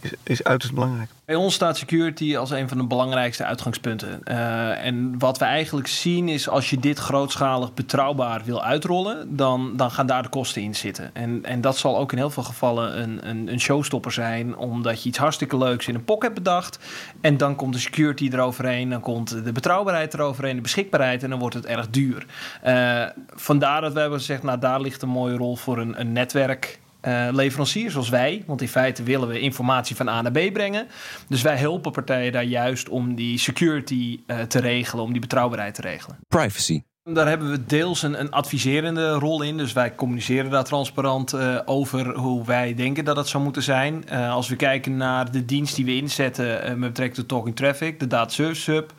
is, 0.00 0.10
is 0.22 0.44
uiterst 0.44 0.74
belangrijk. 0.74 1.10
Bij 1.24 1.34
ons 1.34 1.54
staat 1.54 1.76
security 1.76 2.36
als 2.36 2.50
een 2.50 2.68
van 2.68 2.78
de 2.78 2.84
belangrijkste 2.84 3.44
uitgangspunten. 3.44 4.20
Uh, 4.24 4.84
en 4.84 5.18
wat 5.18 5.38
we 5.38 5.44
eigenlijk 5.44 5.86
zien 5.86 6.28
is 6.28 6.48
als 6.48 6.70
je 6.70 6.78
dit 6.78 6.98
grootschalig 6.98 7.74
betrouwbaar 7.74 8.42
wil 8.44 8.62
uitrollen, 8.62 9.36
dan, 9.36 9.76
dan 9.76 9.90
gaan 9.90 10.06
daar 10.06 10.22
de 10.22 10.28
kosten 10.28 10.62
in 10.62 10.74
zitten. 10.74 11.10
En, 11.12 11.44
en 11.44 11.60
dat 11.60 11.76
zal 11.76 11.98
ook 11.98 12.12
in 12.12 12.18
heel 12.18 12.30
veel 12.30 12.42
gevallen 12.42 13.02
een, 13.02 13.28
een, 13.28 13.52
een 13.52 13.60
showstopper 13.60 14.12
zijn, 14.12 14.56
omdat 14.56 15.02
je 15.02 15.08
iets 15.08 15.18
hartstikke 15.18 15.58
leuks 15.58 15.88
in 15.88 15.94
een 15.94 16.04
pok 16.04 16.22
hebt 16.22 16.34
bedacht. 16.34 16.78
En 17.20 17.36
dan 17.36 17.56
komt 17.56 17.72
de 17.72 17.78
security 17.80 18.28
eroverheen, 18.32 18.90
dan 18.90 19.00
komt 19.00 19.44
de 19.44 19.52
betrouwbaarheid 19.52 20.14
eroverheen, 20.14 20.56
de 20.56 20.62
beschikbaarheid 20.62 21.22
en 21.22 21.30
dan 21.30 21.38
wordt 21.38 21.54
het 21.54 21.66
erg 21.66 21.90
duur. 21.90 22.26
Uh, 22.66 23.04
vandaar 23.34 23.80
dat 23.80 23.92
we 23.92 24.00
hebben 24.00 24.18
gezegd, 24.18 24.42
nou 24.42 24.58
daar 24.58 24.80
ligt 24.80 25.02
een 25.02 25.08
mooie 25.08 25.36
rol 25.36 25.56
voor 25.56 25.78
een, 25.78 26.00
een 26.00 26.12
netwerk. 26.12 26.82
Uh, 27.06 27.28
leveranciers 27.32 27.92
zoals 27.92 28.08
wij. 28.08 28.42
Want 28.46 28.60
in 28.60 28.68
feite 28.68 29.02
willen 29.02 29.28
we 29.28 29.40
informatie 29.40 29.96
van 29.96 30.08
A 30.08 30.22
naar 30.22 30.32
B 30.32 30.52
brengen. 30.52 30.86
Dus 31.28 31.42
wij 31.42 31.56
helpen 31.56 31.92
partijen 31.92 32.32
daar 32.32 32.44
juist 32.44 32.88
om 32.88 33.14
die 33.14 33.38
security 33.38 34.20
uh, 34.26 34.40
te 34.40 34.58
regelen, 34.58 35.04
om 35.04 35.12
die 35.12 35.20
betrouwbaarheid 35.20 35.74
te 35.74 35.80
regelen. 35.80 36.18
Privacy. 36.28 36.82
Daar 37.02 37.28
hebben 37.28 37.50
we 37.50 37.64
deels 37.64 38.02
een, 38.02 38.20
een 38.20 38.30
adviserende 38.30 39.12
rol 39.12 39.42
in. 39.42 39.56
Dus 39.56 39.72
wij 39.72 39.94
communiceren 39.94 40.50
daar 40.50 40.64
transparant 40.64 41.34
uh, 41.34 41.60
over 41.64 42.14
hoe 42.14 42.44
wij 42.44 42.74
denken 42.74 43.04
dat 43.04 43.16
het 43.16 43.28
zou 43.28 43.42
moeten 43.42 43.62
zijn. 43.62 44.10
als 44.10 44.48
we 44.48 44.56
kijken 44.56 44.96
naar 44.96 45.30
de 45.30 45.44
dienst 45.44 45.76
die 45.76 45.84
we 45.84 45.96
inzetten 45.96 46.78
met 46.78 46.88
betrekking 46.88 47.16
tot 47.16 47.28
Talking 47.28 47.56
Traffic, 47.56 48.00
de 48.00 48.06
Data 48.06 48.30
Service 48.30 48.70
Hub 48.70 48.92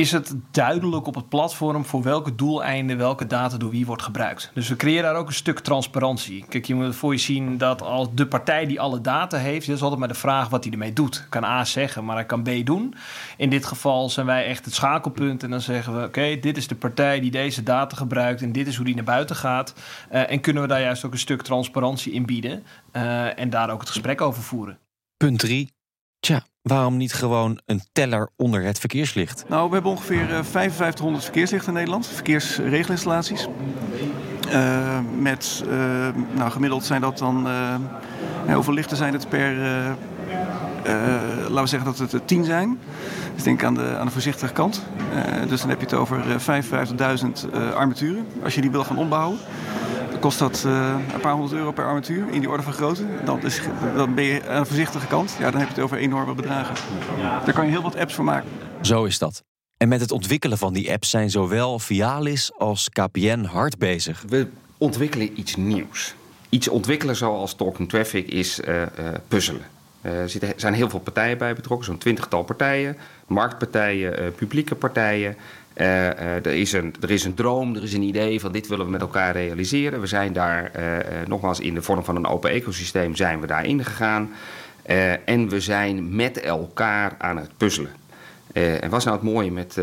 is 0.00 0.12
het 0.12 0.34
duidelijk 0.50 1.06
op 1.06 1.14
het 1.14 1.28
platform 1.28 1.84
voor 1.84 2.02
welke 2.02 2.34
doeleinden 2.34 2.96
welke 2.96 3.26
data 3.26 3.56
door 3.56 3.70
wie 3.70 3.86
wordt 3.86 4.02
gebruikt. 4.02 4.50
Dus 4.54 4.68
we 4.68 4.76
creëren 4.76 5.02
daar 5.02 5.14
ook 5.14 5.26
een 5.26 5.34
stuk 5.34 5.58
transparantie. 5.58 6.44
Kijk, 6.48 6.64
je 6.64 6.74
moet 6.74 6.96
voor 6.96 7.12
je 7.12 7.18
zien 7.18 7.58
dat 7.58 7.82
als 7.82 8.08
de 8.14 8.26
partij 8.26 8.66
die 8.66 8.80
alle 8.80 9.00
data 9.00 9.38
heeft, 9.38 9.66
dat 9.66 9.76
is 9.76 9.82
altijd 9.82 10.00
maar 10.00 10.08
de 10.08 10.14
vraag 10.14 10.48
wat 10.48 10.64
hij 10.64 10.72
ermee 10.72 10.92
doet. 10.92 11.26
Kan 11.28 11.44
A 11.44 11.64
zeggen, 11.64 12.04
maar 12.04 12.16
hij 12.16 12.26
kan 12.26 12.42
B 12.42 12.50
doen. 12.64 12.94
In 13.36 13.50
dit 13.50 13.66
geval 13.66 14.10
zijn 14.10 14.26
wij 14.26 14.46
echt 14.46 14.64
het 14.64 14.74
schakelpunt 14.74 15.42
en 15.42 15.50
dan 15.50 15.60
zeggen 15.60 16.00
we: 16.00 16.06
oké, 16.06 16.38
dit 16.40 16.56
is 16.56 16.68
de 16.68 16.74
partij 16.74 17.20
die 17.20 17.30
deze 17.30 17.62
data 17.62 17.96
gebruikt 17.96 18.42
en 18.42 18.52
dit 18.52 18.66
is 18.66 18.76
hoe 18.76 18.84
die 18.84 18.94
naar 18.94 19.04
buiten 19.04 19.36
gaat. 19.36 19.74
Uh, 20.12 20.30
en 20.30 20.40
kunnen 20.40 20.62
we 20.62 20.68
daar 20.68 20.80
juist 20.80 21.04
ook 21.04 21.12
een 21.12 21.18
stuk 21.18 21.42
transparantie 21.42 22.12
in 22.12 22.26
bieden 22.26 22.64
uh, 22.92 23.38
en 23.38 23.50
daar 23.50 23.70
ook 23.70 23.80
het 23.80 23.90
gesprek 23.90 24.20
over 24.20 24.42
voeren. 24.42 24.78
Punt 25.16 25.38
3. 25.38 25.70
Tja, 26.20 26.44
waarom 26.62 26.96
niet 26.96 27.12
gewoon 27.12 27.60
een 27.66 27.82
teller 27.92 28.30
onder 28.36 28.62
het 28.62 28.78
verkeerslicht? 28.78 29.44
Nou, 29.48 29.68
we 29.68 29.74
hebben 29.74 29.90
ongeveer 29.90 30.26
5500 30.26 31.24
verkeerslichten 31.24 31.68
in 31.68 31.74
Nederland, 31.74 32.06
verkeersregelinstallaties. 32.06 33.48
Uh, 34.48 34.98
met, 35.18 35.64
uh, 35.66 35.72
nou 36.32 36.50
gemiddeld 36.50 36.84
zijn 36.84 37.00
dat 37.00 37.18
dan, 37.18 37.48
hoeveel 38.52 38.74
lichten 38.74 38.96
zijn 38.96 39.12
het 39.12 39.28
per, 39.28 39.56
laten 41.48 41.62
we 41.62 41.66
zeggen 41.66 41.84
dat 41.90 41.98
het 41.98 42.12
er 42.12 42.24
10 42.24 42.44
zijn. 42.44 42.78
Dus 43.34 43.42
denk 43.42 43.64
aan 43.64 43.74
de, 43.74 43.96
aan 43.96 44.06
de 44.06 44.12
voorzichtige 44.12 44.52
kant. 44.52 44.82
dus 45.48 45.60
dan 45.60 45.68
heb 45.68 45.80
je 45.80 45.86
het 45.86 45.94
over 45.94 46.22
55.000 47.52 47.74
armaturen, 47.74 48.26
als 48.42 48.54
je 48.54 48.60
die 48.60 48.70
wil 48.70 48.84
gaan 48.84 48.98
ombouwen 48.98 49.38
kost 50.20 50.38
dat 50.38 50.62
eh, 50.66 50.96
een 51.12 51.20
paar 51.20 51.32
honderd 51.32 51.52
euro 51.52 51.72
per 51.72 51.84
armatuur 51.84 52.28
in 52.30 52.40
die 52.40 52.50
orde 52.50 52.62
van 52.62 52.72
grootte. 52.72 53.06
Dan, 53.24 53.42
is, 53.42 53.60
dan 53.94 54.14
ben 54.14 54.24
je 54.24 54.48
aan 54.48 54.60
de 54.60 54.66
voorzichtige 54.66 55.06
kant. 55.06 55.36
Ja, 55.38 55.50
dan 55.50 55.60
heb 55.60 55.68
je 55.68 55.74
het 55.74 55.84
over 55.84 55.96
enorme 55.96 56.34
bedragen. 56.34 56.74
Daar 57.20 57.52
kan 57.52 57.64
je 57.64 57.70
heel 57.70 57.82
wat 57.82 57.96
apps 57.96 58.14
voor 58.14 58.24
maken. 58.24 58.50
Zo 58.80 59.04
is 59.04 59.18
dat. 59.18 59.42
En 59.76 59.88
met 59.88 60.00
het 60.00 60.12
ontwikkelen 60.12 60.58
van 60.58 60.72
die 60.72 60.92
apps 60.92 61.10
zijn 61.10 61.30
zowel 61.30 61.78
Vialis 61.78 62.52
als 62.58 62.88
KPN 62.88 63.44
hard 63.44 63.78
bezig. 63.78 64.24
We 64.28 64.48
ontwikkelen 64.78 65.38
iets 65.40 65.56
nieuws. 65.56 66.14
Iets 66.48 66.68
ontwikkelen 66.68 67.16
zoals 67.16 67.54
Talking 67.54 67.88
Traffic 67.88 68.28
is 68.28 68.60
uh, 68.60 68.80
uh, 68.80 68.86
puzzelen. 69.28 69.62
Uh, 70.02 70.42
er 70.42 70.52
zijn 70.56 70.74
heel 70.74 70.90
veel 70.90 71.00
partijen 71.00 71.38
bij 71.38 71.54
betrokken, 71.54 71.86
zo'n 71.86 71.98
twintigtal 71.98 72.42
partijen. 72.42 72.96
Marktpartijen, 73.26 74.18
eh, 74.18 74.32
publieke 74.36 74.74
partijen. 74.74 75.36
Eh, 75.80 76.08
eh, 76.10 76.46
er, 76.46 76.46
is 76.46 76.72
een, 76.72 76.94
er 77.00 77.10
is 77.10 77.24
een 77.24 77.34
droom, 77.34 77.76
er 77.76 77.82
is 77.82 77.92
een 77.92 78.02
idee 78.02 78.40
van 78.40 78.52
dit 78.52 78.66
willen 78.66 78.84
we 78.84 78.90
met 78.90 79.00
elkaar 79.00 79.32
realiseren. 79.32 80.00
We 80.00 80.06
zijn 80.06 80.32
daar 80.32 80.70
eh, 80.72 81.26
nogmaals 81.26 81.60
in 81.60 81.74
de 81.74 81.82
vorm 81.82 82.04
van 82.04 82.16
een 82.16 82.26
open 82.26 82.50
ecosysteem 82.50 83.16
zijn 83.16 83.40
we 83.40 83.46
daarin 83.46 83.84
gegaan. 83.84 84.30
En 85.24 85.48
we 85.48 85.60
zijn 85.60 86.16
met 86.16 86.40
elkaar 86.40 87.14
aan 87.18 87.36
het 87.36 87.50
puzzelen. 87.56 87.90
En 88.52 88.90
wat 88.90 88.98
is 88.98 89.04
nou 89.04 89.16
het 89.16 89.26
mooie 89.26 89.50
met 89.50 89.78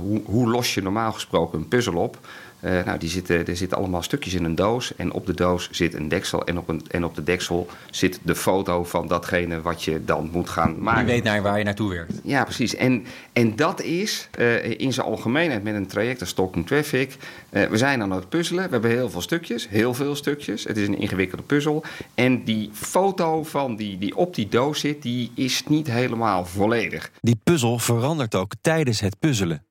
hoe, 0.00 0.20
hoe 0.24 0.50
los 0.50 0.74
je 0.74 0.82
normaal 0.82 1.12
gesproken 1.12 1.58
een 1.58 1.68
puzzel 1.68 1.94
op? 1.94 2.18
Eh, 2.64 2.84
nou, 2.84 2.98
die 2.98 3.08
zitten, 3.08 3.46
er 3.46 3.56
zitten 3.56 3.78
allemaal 3.78 4.02
stukjes 4.02 4.34
in 4.34 4.44
een 4.44 4.54
doos. 4.54 4.96
En 4.96 5.12
op 5.12 5.26
de 5.26 5.34
doos 5.34 5.68
zit 5.70 5.94
een 5.94 6.08
deksel. 6.08 6.44
En 6.44 6.58
op, 6.58 6.68
een, 6.68 6.82
en 6.90 7.04
op 7.04 7.14
de 7.14 7.24
deksel 7.24 7.68
zit 7.90 8.20
de 8.22 8.34
foto 8.34 8.84
van 8.84 9.08
datgene 9.08 9.60
wat 9.60 9.82
je 9.82 10.04
dan 10.04 10.28
moet 10.32 10.48
gaan 10.48 10.74
maken. 10.78 11.00
Je 11.00 11.12
weet 11.12 11.22
naar 11.22 11.42
waar 11.42 11.58
je 11.58 11.64
naartoe 11.64 11.90
werkt. 11.90 12.12
Ja, 12.22 12.44
precies. 12.44 12.74
En, 12.74 13.04
en 13.32 13.56
dat 13.56 13.82
is 13.82 14.28
eh, 14.30 14.80
in 14.80 14.92
zijn 14.92 15.06
algemeenheid 15.06 15.62
met 15.62 15.74
een 15.74 15.86
traject 15.86 16.20
als 16.20 16.32
Talking 16.32 16.66
Traffic. 16.66 17.16
eh, 17.50 17.66
we 17.66 17.76
zijn 17.76 18.02
aan 18.02 18.10
het 18.10 18.28
puzzelen. 18.28 18.64
We 18.64 18.70
hebben 18.70 18.90
heel 18.90 19.10
veel 19.10 19.20
stukjes, 19.20 19.68
heel 19.68 19.94
veel 19.94 20.14
stukjes. 20.14 20.64
Het 20.64 20.76
is 20.76 20.88
een 20.88 20.98
ingewikkelde 20.98 21.44
puzzel. 21.44 21.84
En 22.14 22.44
die 22.44 22.70
foto 22.72 23.42
van 23.42 23.76
die, 23.76 23.98
die 23.98 24.16
op 24.16 24.34
die 24.34 24.48
doos 24.48 24.80
zit, 24.80 25.02
die 25.02 25.30
is 25.34 25.62
niet 25.66 25.90
helemaal 25.90 26.44
volledig. 26.44 27.10
Die 27.20 27.40
puzzel 27.44 27.78
verandert 27.78 28.34
ook 28.34 28.52
tijdens 28.60 29.00
het 29.00 29.18
puzzelen. 29.18 29.64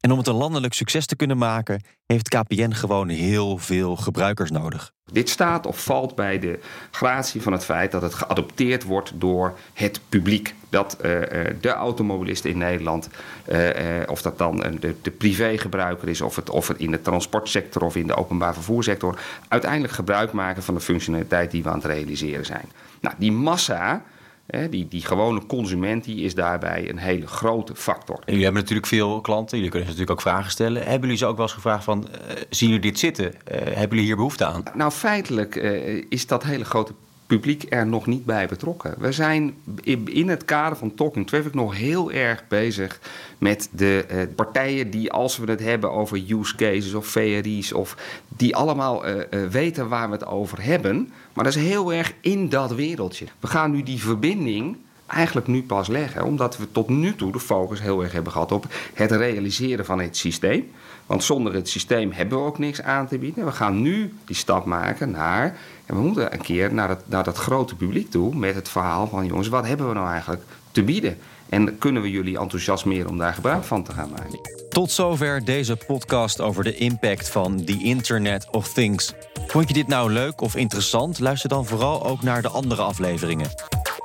En 0.00 0.10
om 0.10 0.18
het 0.18 0.26
een 0.26 0.34
landelijk 0.34 0.74
succes 0.74 1.06
te 1.06 1.16
kunnen 1.16 1.38
maken, 1.38 1.82
heeft 2.06 2.28
KPN 2.28 2.70
gewoon 2.70 3.08
heel 3.08 3.58
veel 3.58 3.96
gebruikers 3.96 4.50
nodig. 4.50 4.92
Dit 5.12 5.28
staat 5.28 5.66
of 5.66 5.82
valt 5.82 6.14
bij 6.14 6.38
de 6.38 6.60
gratie 6.90 7.42
van 7.42 7.52
het 7.52 7.64
feit 7.64 7.92
dat 7.92 8.02
het 8.02 8.14
geadopteerd 8.14 8.84
wordt 8.84 9.12
door 9.14 9.58
het 9.72 10.00
publiek. 10.08 10.54
Dat 10.68 10.96
eh, 11.00 11.46
eh, 11.48 11.56
de 11.60 11.68
automobilisten 11.68 12.50
in 12.50 12.58
Nederland, 12.58 13.08
eh, 13.44 13.66
of 14.06 14.22
dat 14.22 14.38
dan 14.38 14.56
de, 14.56 14.94
de 15.02 15.10
privégebruiker 15.10 16.08
is, 16.08 16.20
of 16.20 16.36
het, 16.36 16.50
of 16.50 16.68
het 16.68 16.78
in 16.78 16.90
de 16.90 17.02
transportsector 17.02 17.82
of 17.82 17.96
in 17.96 18.06
de 18.06 18.16
openbaar 18.16 18.54
vervoersector, 18.54 19.18
uiteindelijk 19.48 19.92
gebruik 19.92 20.32
maken 20.32 20.62
van 20.62 20.74
de 20.74 20.80
functionaliteit 20.80 21.50
die 21.50 21.62
we 21.62 21.68
aan 21.68 21.74
het 21.74 21.84
realiseren 21.84 22.46
zijn. 22.46 22.68
Nou, 23.00 23.14
die 23.18 23.32
massa, 23.32 24.02
die, 24.70 24.88
die 24.88 25.04
gewone 25.04 25.46
consument, 25.46 26.04
die 26.04 26.20
is 26.24 26.34
daarbij 26.34 26.88
een 26.88 26.98
hele 26.98 27.26
grote 27.26 27.74
factor. 27.74 28.16
En 28.16 28.22
jullie 28.26 28.42
hebben 28.42 28.60
natuurlijk 28.60 28.88
veel 28.88 29.20
klanten. 29.20 29.56
Jullie 29.56 29.72
kunnen 29.72 29.88
ze 29.88 29.94
natuurlijk 29.94 30.26
ook 30.26 30.32
vragen 30.32 30.50
stellen. 30.50 30.82
Hebben 30.82 31.00
jullie 31.00 31.16
ze 31.16 31.26
ook 31.26 31.36
wel 31.36 31.46
eens 31.46 31.54
gevraagd 31.54 31.84
van... 31.84 32.08
eh, 32.08 32.36
zien 32.50 32.68
jullie 32.68 32.82
dit 32.82 32.98
zitten? 32.98 33.44
Eh, 33.44 33.60
hebben 33.60 33.88
jullie 33.88 34.04
hier 34.04 34.16
behoefte 34.16 34.44
aan? 34.44 34.62
Nou, 34.74 34.90
feitelijk 34.90 35.56
eh, 35.56 36.04
is 36.08 36.26
dat 36.26 36.42
hele 36.42 36.64
grote 36.64 36.92
publiek 37.30 37.66
er 37.68 37.86
nog 37.86 38.06
niet 38.06 38.24
bij 38.24 38.46
betrokken. 38.46 38.94
We 38.98 39.12
zijn 39.12 39.54
in, 40.04 40.28
het 40.28 40.44
kader 40.44 40.78
van 40.78 40.94
Talking 40.94 41.26
Traffic 41.26 41.54
nog 41.54 41.76
heel 41.76 42.12
erg 42.12 42.48
bezig 42.48 43.00
met 43.38 43.68
de 43.72 44.04
eh, 44.08 44.18
partijen 44.34 44.90
die, 44.90 45.12
als 45.12 45.36
we 45.36 45.50
het 45.50 45.60
hebben 45.60 45.92
over 45.92 46.22
use 46.28 46.56
cases 46.56 46.94
of 46.94 47.06
VRI's, 47.06 47.72
of 47.72 47.96
die 48.28 48.56
allemaal 48.56 49.04
eh, 49.04 49.20
eh, 49.20 49.50
weten 49.50 49.88
waar 49.88 50.06
we 50.06 50.14
het 50.14 50.26
over 50.26 50.62
hebben. 50.62 51.12
Maar 51.32 51.44
dat 51.44 51.54
is 51.54 51.62
heel 51.62 51.92
erg 51.92 52.12
in 52.20 52.48
dat 52.48 52.74
wereldje. 52.74 53.26
We 53.40 53.46
gaan 53.46 53.70
nu 53.70 53.82
die 53.82 54.00
verbinding 54.00 54.76
eigenlijk 55.10 55.46
nu 55.46 55.62
pas 55.62 55.88
leggen, 55.88 56.24
omdat 56.24 56.56
we 56.56 56.72
tot 56.72 56.88
nu 56.88 57.14
toe 57.14 57.32
de 57.32 57.40
focus 57.40 57.80
heel 57.80 58.02
erg 58.02 58.12
hebben 58.12 58.32
gehad 58.32 58.52
op 58.52 58.66
het 58.94 59.10
realiseren 59.10 59.84
van 59.84 60.00
het 60.00 60.16
systeem. 60.16 60.70
Want 61.06 61.24
zonder 61.24 61.54
het 61.54 61.68
systeem 61.68 62.12
hebben 62.12 62.38
we 62.38 62.44
ook 62.44 62.58
niks 62.58 62.82
aan 62.82 63.08
te 63.08 63.18
bieden. 63.18 63.44
We 63.44 63.52
gaan 63.52 63.82
nu 63.82 64.14
die 64.24 64.36
stap 64.36 64.64
maken 64.64 65.10
naar. 65.10 65.56
En 65.86 65.94
we 65.94 66.00
moeten 66.00 66.32
een 66.32 66.40
keer 66.40 66.74
naar 66.74 66.88
dat, 66.88 67.02
naar 67.06 67.24
dat 67.24 67.36
grote 67.36 67.76
publiek 67.76 68.10
toe 68.10 68.34
met 68.34 68.54
het 68.54 68.68
verhaal 68.68 69.06
van: 69.06 69.26
jongens, 69.26 69.48
wat 69.48 69.66
hebben 69.66 69.88
we 69.88 69.94
nou 69.94 70.08
eigenlijk 70.08 70.42
te 70.70 70.82
bieden? 70.82 71.18
En 71.48 71.78
kunnen 71.78 72.02
we 72.02 72.10
jullie 72.10 72.38
enthousiasmeren 72.38 73.10
om 73.10 73.18
daar 73.18 73.34
gebruik 73.34 73.64
van 73.64 73.82
te 73.82 73.92
gaan 73.92 74.10
maken? 74.10 74.40
Tot 74.68 74.90
zover 74.90 75.44
deze 75.44 75.76
podcast 75.86 76.40
over 76.40 76.64
de 76.64 76.74
impact 76.74 77.28
van 77.28 77.64
the 77.64 77.82
Internet 77.82 78.48
of 78.50 78.72
Things. 78.72 79.12
Vond 79.46 79.68
je 79.68 79.74
dit 79.74 79.86
nou 79.86 80.12
leuk 80.12 80.40
of 80.40 80.56
interessant? 80.56 81.18
Luister 81.18 81.48
dan 81.48 81.66
vooral 81.66 82.06
ook 82.06 82.22
naar 82.22 82.42
de 82.42 82.48
andere 82.48 82.82
afleveringen. 82.82 83.48